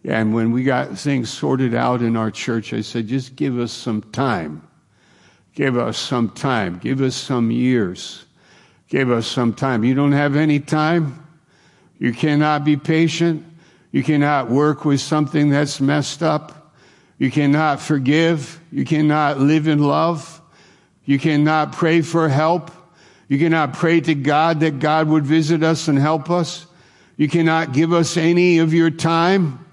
[0.05, 3.72] And when we got things sorted out in our church, I said, just give us
[3.72, 4.66] some time.
[5.55, 6.78] Give us some time.
[6.78, 8.24] Give us some years.
[8.88, 9.84] Give us some time.
[9.84, 11.26] You don't have any time.
[11.98, 13.44] You cannot be patient.
[13.92, 16.72] You cannot work with something that's messed up.
[17.18, 18.61] You cannot forgive.
[18.72, 20.40] You cannot live in love.
[21.05, 22.72] You cannot pray for help.
[23.28, 26.66] You cannot pray to God that God would visit us and help us.
[27.16, 29.64] You cannot give us any of your time.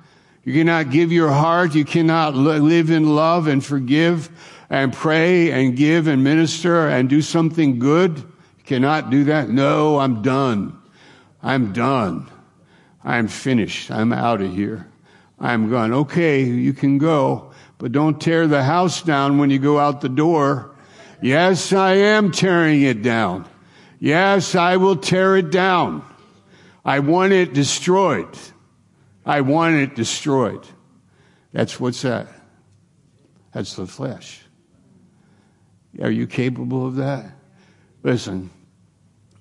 [0.44, 1.74] You cannot give your heart.
[1.74, 4.30] You cannot live in love and forgive
[4.72, 8.24] and pray and give and minister and do something good.
[8.66, 9.50] Cannot do that.
[9.50, 10.82] No, I'm done.
[11.44, 12.32] I'm done.
[13.04, 13.92] I'm finished.
[13.92, 14.88] I'm out of here.
[15.40, 15.92] I'm gone.
[15.92, 20.08] Okay, you can go, but don't tear the house down when you go out the
[20.08, 20.74] door.
[21.22, 23.50] Yes, I am tearing it down.
[24.00, 26.06] Yes, I will tear it down.
[26.86, 28.38] I want it destroyed.
[29.26, 30.66] I want it destroyed.
[31.52, 32.28] That's what's that?
[33.52, 34.46] That's the flesh.
[36.00, 37.32] Are you capable of that?
[38.04, 38.50] Listen,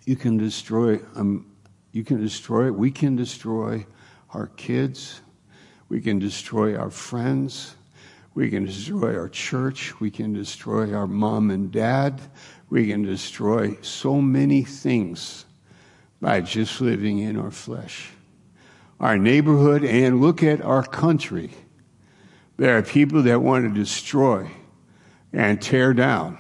[0.05, 1.01] you can destroy.
[1.14, 1.46] Um,
[1.92, 2.72] you can destroy.
[2.72, 3.86] We can destroy
[4.30, 5.20] our kids.
[5.88, 7.76] We can destroy our friends.
[8.34, 9.98] We can destroy our church.
[10.01, 12.20] We can destroy our mom and dad.
[12.68, 15.46] We can destroy so many things
[16.20, 18.11] by just living in our flesh.
[19.01, 21.51] Our neighborhood and look at our country.
[22.57, 24.51] There are people that want to destroy
[25.33, 26.39] and tear down.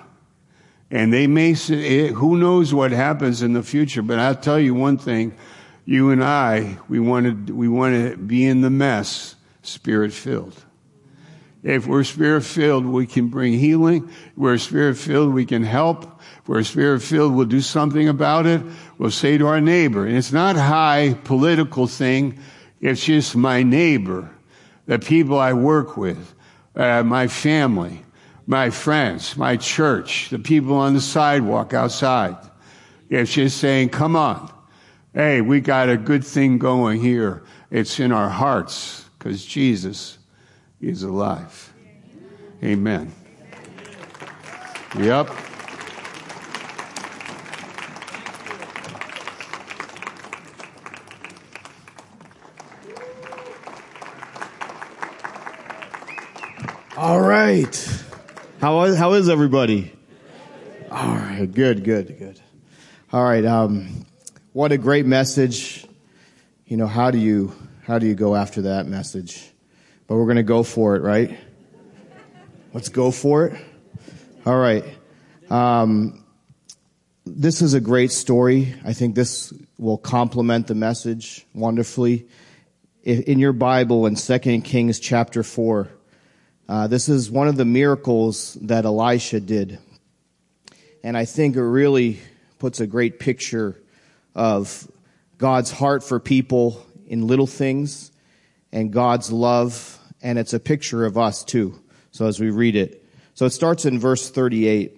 [0.90, 4.58] And they may say, eh, who knows what happens in the future, but I'll tell
[4.58, 5.34] you one thing.
[5.84, 10.64] You and I, we want to, we want to be in the mess, spirit filled.
[11.62, 14.08] If we're spirit filled, we can bring healing.
[14.08, 16.20] If we're spirit filled, we can help
[16.50, 18.60] we're spirit filled, we'll do something about it.
[18.98, 22.40] We'll say to our neighbor, and it's not high political thing.
[22.80, 24.28] It's just my neighbor,
[24.86, 26.34] the people I work with,
[26.74, 28.02] uh, my family,
[28.50, 32.36] my friends, my church, the people on the sidewalk outside.
[33.08, 34.52] It's just saying, come on.
[35.14, 37.44] Hey, we got a good thing going here.
[37.70, 40.18] It's in our hearts because Jesus
[40.80, 41.72] is alive.
[42.64, 43.12] Amen.
[44.98, 45.30] Yep.
[56.96, 58.09] All right.
[58.60, 59.90] How is, how is everybody?
[60.90, 61.50] All right.
[61.50, 62.38] Good, good, good.
[63.10, 63.42] All right.
[63.42, 64.04] Um,
[64.52, 65.86] what a great message.
[66.66, 67.54] You know, how do you,
[67.84, 69.50] how do you go after that message?
[70.06, 71.38] But we're going to go for it, right?
[72.74, 73.58] Let's go for it.
[74.44, 74.84] All right.
[75.48, 76.22] Um,
[77.24, 78.74] this is a great story.
[78.84, 82.28] I think this will complement the message wonderfully.
[83.04, 85.88] In your Bible, in 2 Kings chapter 4,
[86.70, 89.80] uh, this is one of the miracles that Elisha did.
[91.02, 92.20] And I think it really
[92.60, 93.76] puts a great picture
[94.36, 94.88] of
[95.36, 98.12] God's heart for people in little things
[98.70, 99.98] and God's love.
[100.22, 101.76] And it's a picture of us too.
[102.12, 103.04] So as we read it.
[103.34, 104.96] So it starts in verse 38.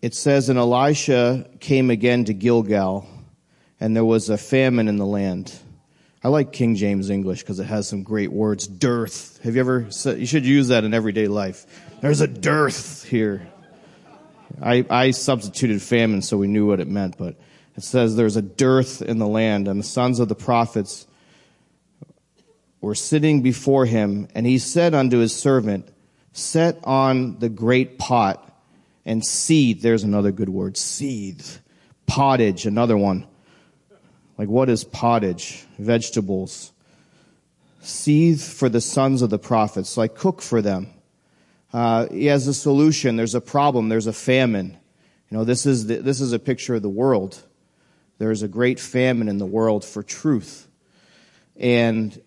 [0.00, 3.06] It says, And Elisha came again to Gilgal,
[3.78, 5.52] and there was a famine in the land.
[6.28, 8.66] I like King James English because it has some great words.
[8.66, 9.40] Dearth.
[9.44, 11.64] Have you ever said, you should use that in everyday life.
[12.02, 13.48] There's a dearth here.
[14.60, 17.36] I, I substituted famine so we knew what it meant, but
[17.78, 21.06] it says there's a dearth in the land and the sons of the prophets
[22.82, 25.88] were sitting before him and he said unto his servant,
[26.34, 28.54] set on the great pot
[29.06, 29.80] and seethe.
[29.80, 30.76] There's another good word.
[30.76, 31.56] Seethe.
[32.06, 33.26] Pottage, another one
[34.38, 35.66] like what is pottage?
[35.78, 36.72] Vegetables.
[37.80, 40.88] Seethe for the sons of the prophets, like cook for them.
[41.72, 43.16] Uh, he has a solution.
[43.16, 43.88] There's a problem.
[43.88, 44.78] There's a famine.
[45.30, 47.42] You know, this is, the, this is a picture of the world.
[48.18, 50.66] There is a great famine in the world for truth.
[51.56, 52.20] And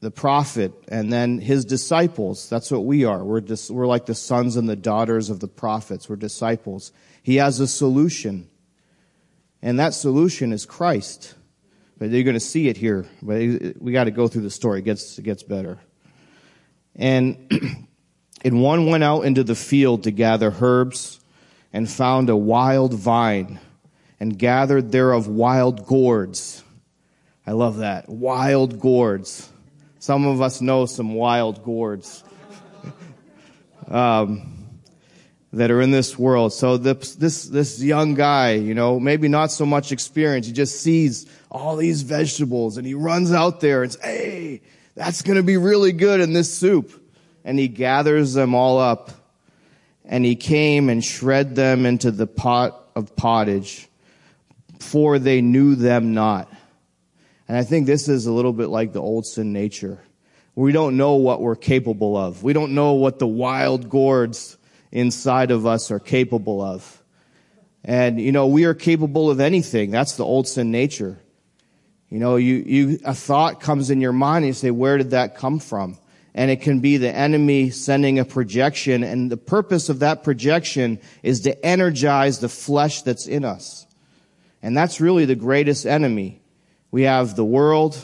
[0.00, 3.24] the prophet and then his disciples, that's what we are.
[3.24, 6.08] We're, dis, we're like the sons and the daughters of the prophets.
[6.08, 6.92] We're disciples.
[7.22, 8.47] He has a solution.
[9.62, 11.34] And that solution is Christ.
[11.98, 13.06] But you're going to see it here.
[13.20, 13.38] But
[13.80, 14.80] we got to go through the story.
[14.80, 15.78] It gets, it gets better.
[16.94, 17.50] And,
[18.44, 21.20] and one went out into the field to gather herbs
[21.72, 23.58] and found a wild vine
[24.20, 26.62] and gathered thereof wild gourds.
[27.46, 28.08] I love that.
[28.08, 29.50] Wild gourds.
[29.98, 32.22] Some of us know some wild gourds.
[33.88, 34.57] um,
[35.52, 36.52] that are in this world.
[36.52, 40.46] So this, this, this young guy, you know, maybe not so much experience.
[40.46, 44.60] He just sees all these vegetables and he runs out there and says, Hey,
[44.94, 46.92] that's going to be really good in this soup.
[47.44, 49.10] And he gathers them all up
[50.04, 53.88] and he came and shred them into the pot of pottage
[54.80, 56.52] for they knew them not.
[57.46, 59.98] And I think this is a little bit like the old sin nature.
[60.54, 62.42] We don't know what we're capable of.
[62.42, 64.57] We don't know what the wild gourds
[64.92, 67.02] inside of us are capable of.
[67.84, 69.90] And, you know, we are capable of anything.
[69.90, 71.18] That's the old sin nature.
[72.10, 75.10] You know, you, you, a thought comes in your mind and you say, where did
[75.10, 75.98] that come from?
[76.34, 79.02] And it can be the enemy sending a projection.
[79.02, 83.86] And the purpose of that projection is to energize the flesh that's in us.
[84.62, 86.40] And that's really the greatest enemy.
[86.90, 87.98] We have the world,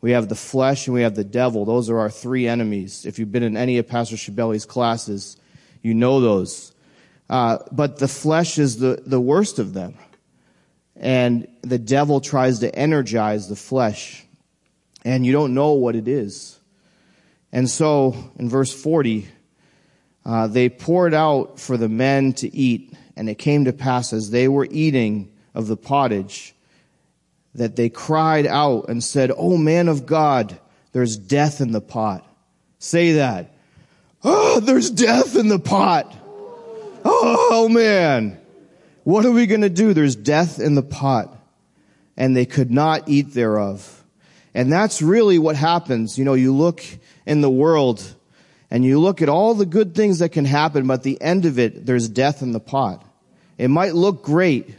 [0.00, 1.64] we have the flesh, and we have the devil.
[1.64, 3.04] Those are our three enemies.
[3.04, 5.36] If you've been in any of Pastor Shabelli's classes,
[5.86, 6.74] you know those.
[7.30, 9.94] Uh, but the flesh is the, the worst of them.
[10.96, 14.24] And the devil tries to energize the flesh.
[15.04, 16.58] And you don't know what it is.
[17.52, 19.28] And so, in verse 40,
[20.24, 22.94] uh, they poured out for the men to eat.
[23.16, 26.54] And it came to pass as they were eating of the pottage
[27.54, 30.58] that they cried out and said, Oh man of God,
[30.92, 32.26] there's death in the pot.
[32.78, 33.55] Say that.
[34.24, 36.14] Oh, there's death in the pot.
[37.04, 38.40] Oh man.
[39.04, 39.94] What are we going to do?
[39.94, 41.32] There's death in the pot.
[42.16, 44.02] And they could not eat thereof.
[44.54, 46.18] And that's really what happens.
[46.18, 46.82] You know, you look
[47.26, 48.02] in the world
[48.70, 51.44] and you look at all the good things that can happen, but at the end
[51.44, 53.04] of it, there's death in the pot.
[53.58, 54.74] It might look great.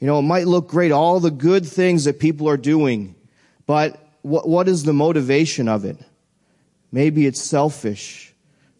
[0.00, 3.14] You know, it might look great, all the good things that people are doing,
[3.66, 5.96] but what, what is the motivation of it?
[6.90, 8.31] Maybe it's selfish.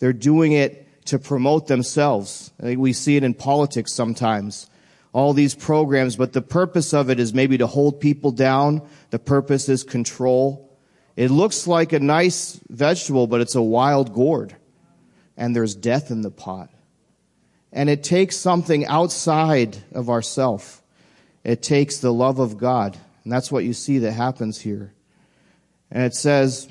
[0.02, 2.50] They're doing it to promote themselves.
[2.60, 4.68] we see it in politics sometimes
[5.12, 8.82] all these programs, but the purpose of it is maybe to hold people down.
[9.10, 10.76] The purpose is control.
[11.14, 14.56] It looks like a nice vegetable, but it's a wild gourd.
[15.36, 16.68] And there's death in the pot.
[17.72, 20.82] And it takes something outside of ourself.
[21.44, 22.98] It takes the love of God.
[23.22, 24.94] And that's what you see that happens here.
[25.92, 26.68] And it says,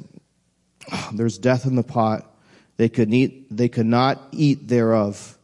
[0.91, 2.27] ah, there's death in the pot.
[2.81, 5.37] They could eat, they could not eat thereof.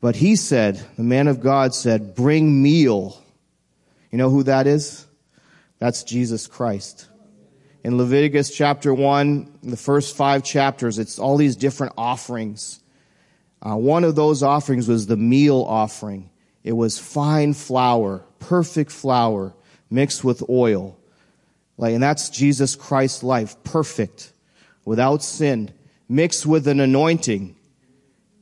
[0.00, 3.22] But he said, the man of God said, bring meal.
[4.10, 5.06] You know who that is?
[5.80, 7.06] That's Jesus Christ.
[7.84, 12.80] In Leviticus chapter 1, the first five chapters, it's all these different offerings.
[13.60, 16.30] Uh, one of those offerings was the meal offering.
[16.62, 19.52] It was fine flour, perfect flour,
[19.90, 20.96] mixed with oil.
[21.76, 24.32] Like, and that's Jesus Christ's life, perfect,
[24.84, 25.70] without sin,
[26.08, 27.56] mixed with an anointing.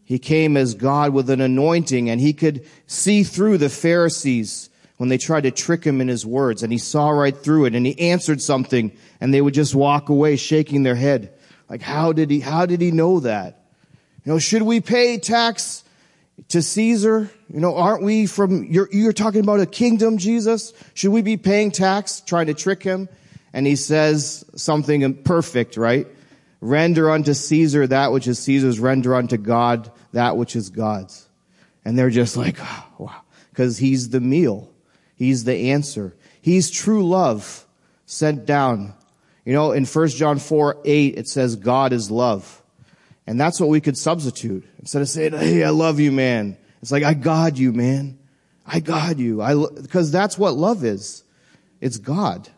[0.05, 5.09] He came as God with an anointing and he could see through the Pharisees when
[5.09, 7.86] they tried to trick him in his words and he saw right through it and
[7.86, 11.32] he answered something and they would just walk away shaking their head.
[11.68, 13.64] Like, how did he, how did he know that?
[14.24, 15.82] You know, should we pay tax
[16.49, 17.30] to Caesar?
[17.53, 20.72] You know, aren't we from, you're, you're talking about a kingdom, Jesus?
[20.95, 23.09] Should we be paying tax, trying to trick him?
[23.53, 26.07] And he says something perfect, right?
[26.62, 31.28] Render unto Caesar that which is Caesar's, render unto God that which is God's.
[31.84, 34.72] And they're just like, oh, wow, because he's the meal.
[35.16, 36.14] He's the answer.
[36.40, 37.66] He's true love
[38.06, 38.94] sent down.
[39.44, 42.62] You know, in 1 John 4, 8, it says God is love.
[43.26, 44.64] And that's what we could substitute.
[44.78, 46.56] Instead of saying, hey, I love you, man.
[46.80, 48.20] It's like, I God you, man.
[48.64, 49.42] I God you.
[49.42, 51.24] I, because that's what love is.
[51.80, 52.48] It's God.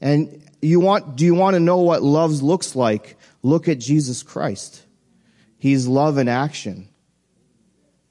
[0.00, 3.16] And you want, do you want to know what love looks like?
[3.42, 4.84] Look at Jesus Christ.
[5.58, 6.88] He's love in action.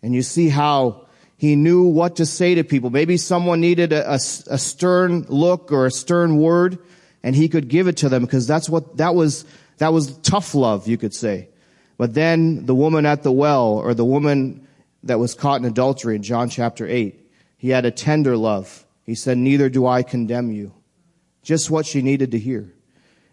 [0.02, 2.90] And you see how he knew what to say to people.
[2.90, 6.80] Maybe someone needed a, a, a, stern look or a stern word,
[7.24, 9.46] and he could give it to them because that's what that was.
[9.78, 11.48] That was tough love, you could say.
[11.98, 14.68] But then the woman at the well, or the woman
[15.04, 18.86] that was caught in adultery in John chapter eight, he had a tender love.
[19.06, 20.74] He said, "Neither do I condemn you."
[21.50, 22.72] Just what she needed to hear,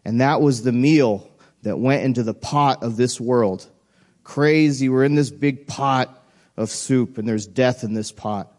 [0.02, 1.30] and that was the meal
[1.64, 3.68] that went into the pot of this world
[4.24, 4.88] crazy.
[4.88, 6.24] We're in this big pot
[6.56, 8.50] of soup and there's death in this pot.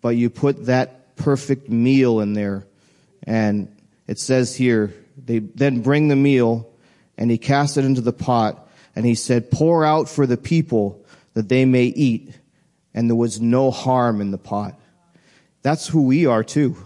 [0.00, 2.66] But you put that perfect meal in there
[3.24, 3.70] and
[4.06, 6.72] it says here, they then bring the meal
[7.18, 11.04] and he cast it into the pot and he said, pour out for the people
[11.34, 12.32] that they may eat.
[12.94, 14.80] And there was no harm in the pot.
[15.60, 16.78] That's who we are too.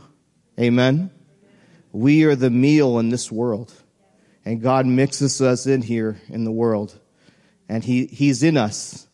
[0.58, 1.12] Amen.
[1.92, 3.72] We are the meal in this world.
[4.44, 6.98] And God mixes us in here in the world
[7.68, 9.06] and he, he's in us.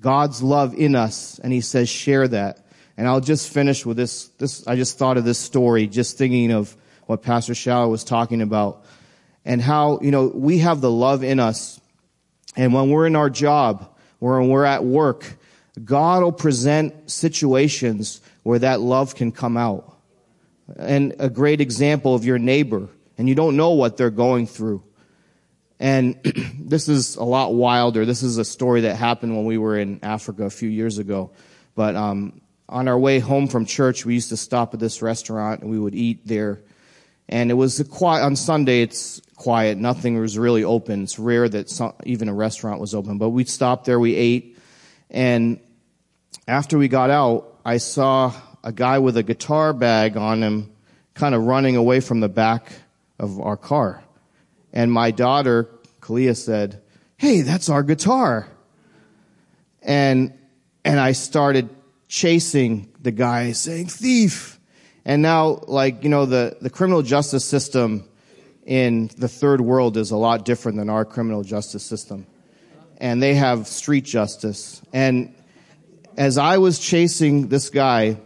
[0.00, 1.38] God's love in us.
[1.40, 2.66] And he says, share that.
[2.96, 4.28] And I'll just finish with this.
[4.38, 6.74] This, I just thought of this story, just thinking of
[7.04, 8.86] what Pastor Shallow was talking about
[9.44, 11.78] and how, you know, we have the love in us.
[12.56, 15.36] And when we're in our job, when we're at work,
[15.84, 19.98] God will present situations where that love can come out.
[20.78, 24.82] And a great example of your neighbor, and you don't know what they're going through.
[25.78, 26.20] And
[26.58, 28.04] this is a lot wilder.
[28.04, 31.32] This is a story that happened when we were in Africa a few years ago.
[31.74, 35.62] But um, on our way home from church, we used to stop at this restaurant
[35.62, 36.60] and we would eat there.
[37.28, 38.82] And it was quiet on Sunday.
[38.82, 39.78] It's quiet.
[39.78, 41.04] Nothing was really open.
[41.04, 43.18] It's rare that some, even a restaurant was open.
[43.18, 43.98] But we stopped there.
[43.98, 44.58] We ate,
[45.10, 45.60] and
[46.46, 50.70] after we got out, I saw a guy with a guitar bag on him,
[51.14, 52.72] kind of running away from the back
[53.18, 54.02] of our car.
[54.72, 55.68] And my daughter,
[56.00, 56.80] Kalia, said,
[57.16, 58.48] "Hey, that's our guitar."
[59.82, 60.32] And
[60.84, 61.68] and I started
[62.08, 64.58] chasing the guy, saying, "Thief!"
[65.04, 68.04] And now, like you know, the the criminal justice system
[68.64, 72.26] in the third world is a lot different than our criminal justice system,
[72.98, 74.82] and they have street justice.
[74.92, 75.34] And
[76.16, 78.18] as I was chasing this guy,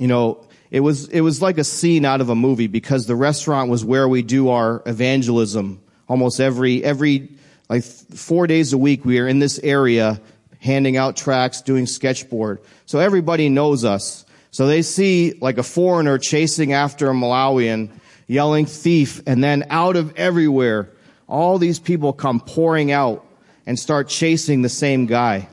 [0.00, 3.14] you know, it was it was like a scene out of a movie because the
[3.14, 7.28] restaurant was where we do our evangelism almost every every
[7.68, 9.04] like four days a week.
[9.04, 10.18] We are in this area
[10.58, 12.60] handing out tracts, doing sketchboard.
[12.86, 14.24] So everybody knows us.
[14.50, 17.90] So they see like a foreigner chasing after a Malawian,
[18.26, 20.88] yelling thief, and then out of everywhere,
[21.28, 23.24] all these people come pouring out
[23.66, 25.46] and start chasing the same guy.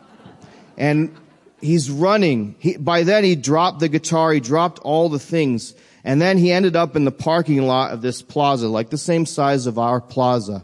[0.78, 1.14] And
[1.62, 2.56] he's running.
[2.60, 5.74] He, by then he dropped the guitar, he dropped all the things.
[6.04, 9.26] And then he ended up in the parking lot of this plaza, like the same
[9.26, 10.64] size of our plaza.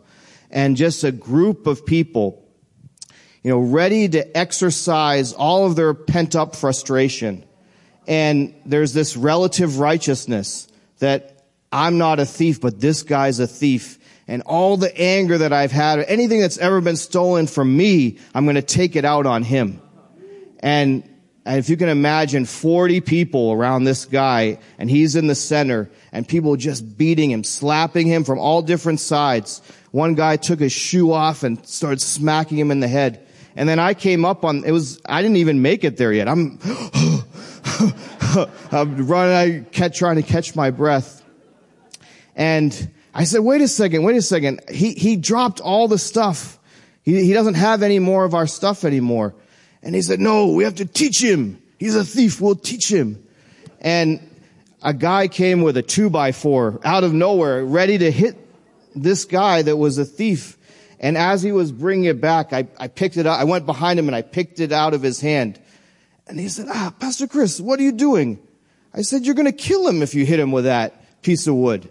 [0.49, 2.43] And just a group of people
[3.43, 7.43] you know, ready to exercise all of their pent up frustration.
[8.07, 10.69] And there's this relative righteousness
[10.99, 13.99] that I'm not a thief, but this guy's a thief.
[14.29, 18.45] And all the anger that I've had, anything that's ever been stolen from me, I'm
[18.45, 19.81] going to take it out on him.
[20.63, 21.03] And,
[21.45, 26.25] if you can imagine 40 people around this guy, and he's in the center, and
[26.25, 29.61] people just beating him, slapping him from all different sides.
[29.91, 33.27] One guy took his shoe off and started smacking him in the head.
[33.57, 36.29] And then I came up on, it was, I didn't even make it there yet.
[36.29, 36.57] I'm,
[38.71, 41.21] I'm running, I kept trying to catch my breath.
[42.37, 44.61] And I said, wait a second, wait a second.
[44.71, 46.57] He, he dropped all the stuff.
[47.03, 49.35] He, he doesn't have any more of our stuff anymore.
[49.83, 51.61] And he said, no, we have to teach him.
[51.77, 52.39] He's a thief.
[52.39, 53.23] We'll teach him.
[53.81, 54.19] And
[54.81, 58.37] a guy came with a two by four out of nowhere, ready to hit
[58.95, 60.57] this guy that was a thief.
[60.99, 63.37] And as he was bringing it back, I, I picked it up.
[63.37, 65.59] I went behind him and I picked it out of his hand.
[66.27, 68.39] And he said, ah, Pastor Chris, what are you doing?
[68.93, 71.55] I said, you're going to kill him if you hit him with that piece of
[71.55, 71.89] wood.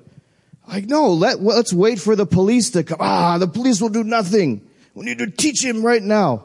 [0.66, 2.98] Like, no, let, let's wait for the police to come.
[3.00, 4.66] Ah, the police will do nothing.
[4.94, 6.44] We need to teach him right now.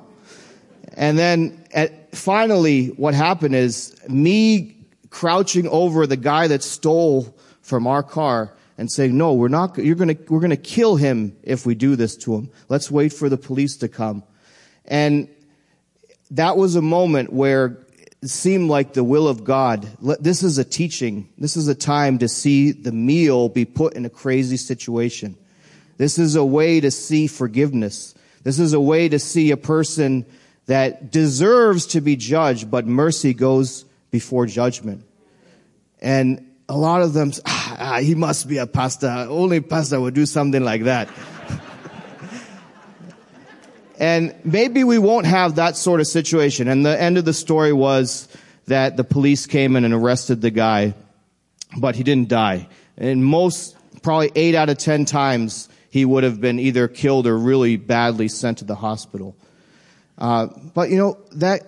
[0.98, 4.76] And then at, finally, what happened is me
[5.12, 9.96] crouching over the guy that stole from our car and saying, no, we're not, you're
[9.96, 12.50] gonna, we're gonna kill him if we do this to him.
[12.68, 14.24] Let's wait for the police to come.
[14.86, 15.30] And
[16.32, 17.78] that was a moment where
[18.24, 19.88] it seemed like the will of God.
[20.20, 21.30] This is a teaching.
[21.38, 25.38] This is a time to see the meal be put in a crazy situation.
[25.98, 28.16] This is a way to see forgiveness.
[28.42, 30.26] This is a way to see a person
[30.68, 35.04] that deserves to be judged, but mercy goes before judgment.
[36.00, 39.08] And a lot of them, ah, he must be a pastor.
[39.08, 41.10] Only pastor would do something like that.
[44.00, 46.68] and maybe we won't have that sort of situation.
[46.68, 48.28] And the end of the story was
[48.66, 50.94] that the police came in and arrested the guy,
[51.78, 52.68] but he didn't die.
[52.98, 57.38] And most, probably eight out of ten times, he would have been either killed or
[57.38, 59.38] really badly sent to the hospital.
[60.18, 61.62] Uh, but you know that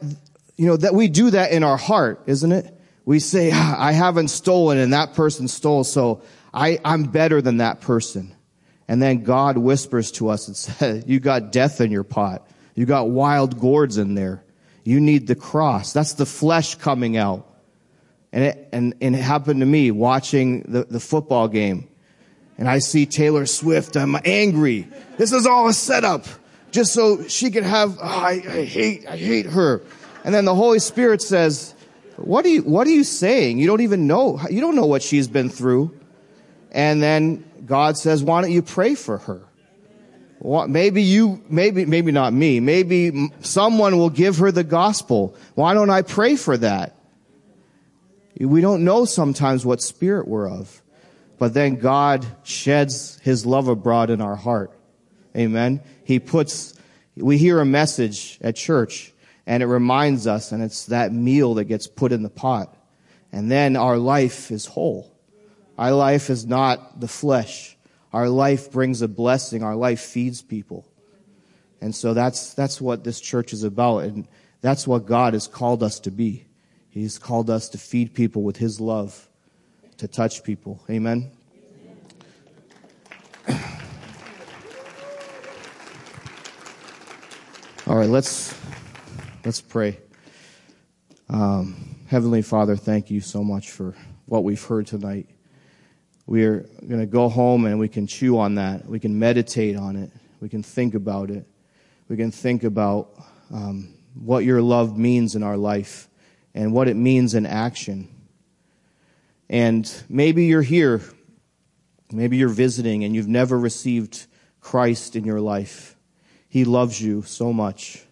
[0.58, 2.76] you know that we do that in our heart, isn't it?
[3.10, 6.22] we say, ah, I haven't stolen and that person stole, so
[6.54, 8.36] I, I'm better than that person.
[8.88, 12.48] And then God whispers to us and says, you got death in your pot.
[12.76, 14.44] You got wild gourds in there.
[14.84, 15.92] You need the cross.
[15.92, 17.48] That's the flesh coming out.
[18.32, 21.90] And it, and, and it happened to me watching the, the football game.
[22.60, 23.98] And I see Taylor Swift.
[23.98, 24.88] I'm angry.
[25.18, 26.28] This is all a setup
[26.72, 29.82] just so she could have, oh, I, I hate, I hate her.
[30.24, 31.74] And then the Holy Spirit says,
[32.18, 33.60] what are you, what are you saying?
[33.60, 34.40] You don't even know.
[34.50, 35.98] You don't know what she's been through.
[36.72, 39.42] And then God says, why don't you pray for her?
[40.42, 42.60] Maybe you, maybe, maybe not me.
[42.60, 45.36] Maybe someone will give her the gospel.
[45.56, 46.96] Why don't I pray for that?
[48.40, 50.82] We don't know sometimes what spirit we're of.
[51.40, 54.72] But then God sheds his love abroad in our heart.
[55.40, 55.82] Amen.
[56.04, 56.74] He puts,
[57.16, 59.14] we hear a message at church
[59.50, 62.76] and it reminds us, and it's that meal that gets put in the pot.
[63.32, 65.12] And then our life is whole.
[65.76, 67.76] Our life is not the flesh.
[68.14, 69.64] Our life brings a blessing.
[69.64, 70.86] Our life feeds people.
[71.82, 74.04] And so that's, that's what this church is about.
[74.04, 74.28] And
[74.62, 76.46] That's what God has called us to be.
[76.90, 79.30] He's called us to feed people with His love,
[79.98, 80.84] to touch people.
[80.90, 81.32] Amen.
[87.90, 88.54] All right, let's
[89.44, 89.98] let's pray.
[91.28, 93.96] Um, Heavenly Father, thank you so much for
[94.28, 95.28] what we've heard tonight.
[96.28, 98.86] We are going to go home and we can chew on that.
[98.86, 100.12] We can meditate on it.
[100.40, 101.48] We can think about it.
[102.08, 103.10] We can think about
[103.52, 106.10] um, what your love means in our life
[106.54, 108.08] and what it means in action.
[109.50, 111.02] And maybe you're here,
[112.12, 114.28] maybe you're visiting and you've never received
[114.62, 115.96] Christ in your life.
[116.50, 118.04] He loves you so much.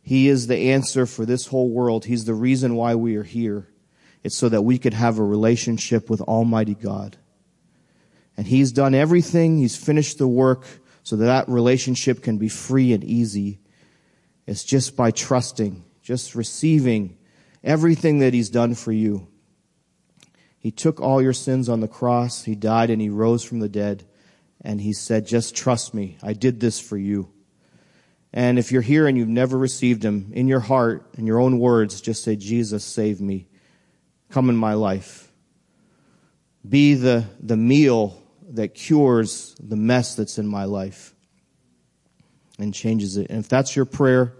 [0.00, 2.04] He is the answer for this whole world.
[2.04, 3.66] He's the reason why we are here.
[4.22, 7.16] It's so that we could have a relationship with Almighty God.
[8.36, 9.58] And He's done everything.
[9.58, 10.64] He's finished the work
[11.02, 13.58] so that that relationship can be free and easy.
[14.46, 17.18] It's just by trusting, just receiving
[17.64, 19.26] everything that He's done for you.
[20.56, 22.44] He took all your sins on the cross.
[22.44, 24.04] He died and He rose from the dead.
[24.60, 26.16] And He said, just trust me.
[26.22, 27.32] I did this for you.
[28.36, 31.58] And if you're here and you've never received Him, in your heart, in your own
[31.58, 33.48] words, just say, Jesus, save me.
[34.28, 35.32] Come in my life.
[36.68, 41.14] Be the, the meal that cures the mess that's in my life
[42.58, 43.30] and changes it.
[43.30, 44.34] And if that's your prayer,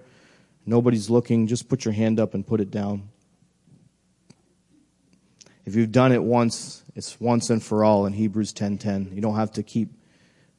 [0.66, 3.09] nobody's looking, just put your hand up and put it down.
[5.64, 9.14] If you've done it once, it's once and for all in Hebrews 10:10.
[9.14, 9.88] You don't have to keep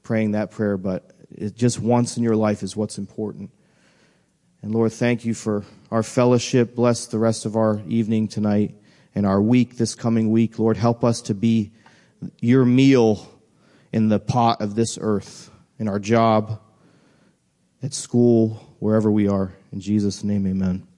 [0.01, 3.51] praying that prayer, but it just once in your life is what's important.
[4.61, 6.75] And Lord, thank you for our fellowship.
[6.75, 8.75] Bless the rest of our evening tonight
[9.13, 10.59] and our week this coming week.
[10.59, 11.71] Lord, help us to be
[12.39, 13.28] your meal
[13.91, 16.59] in the pot of this earth, in our job,
[17.84, 19.53] at school, wherever we are.
[19.71, 20.88] In Jesus' name, amen.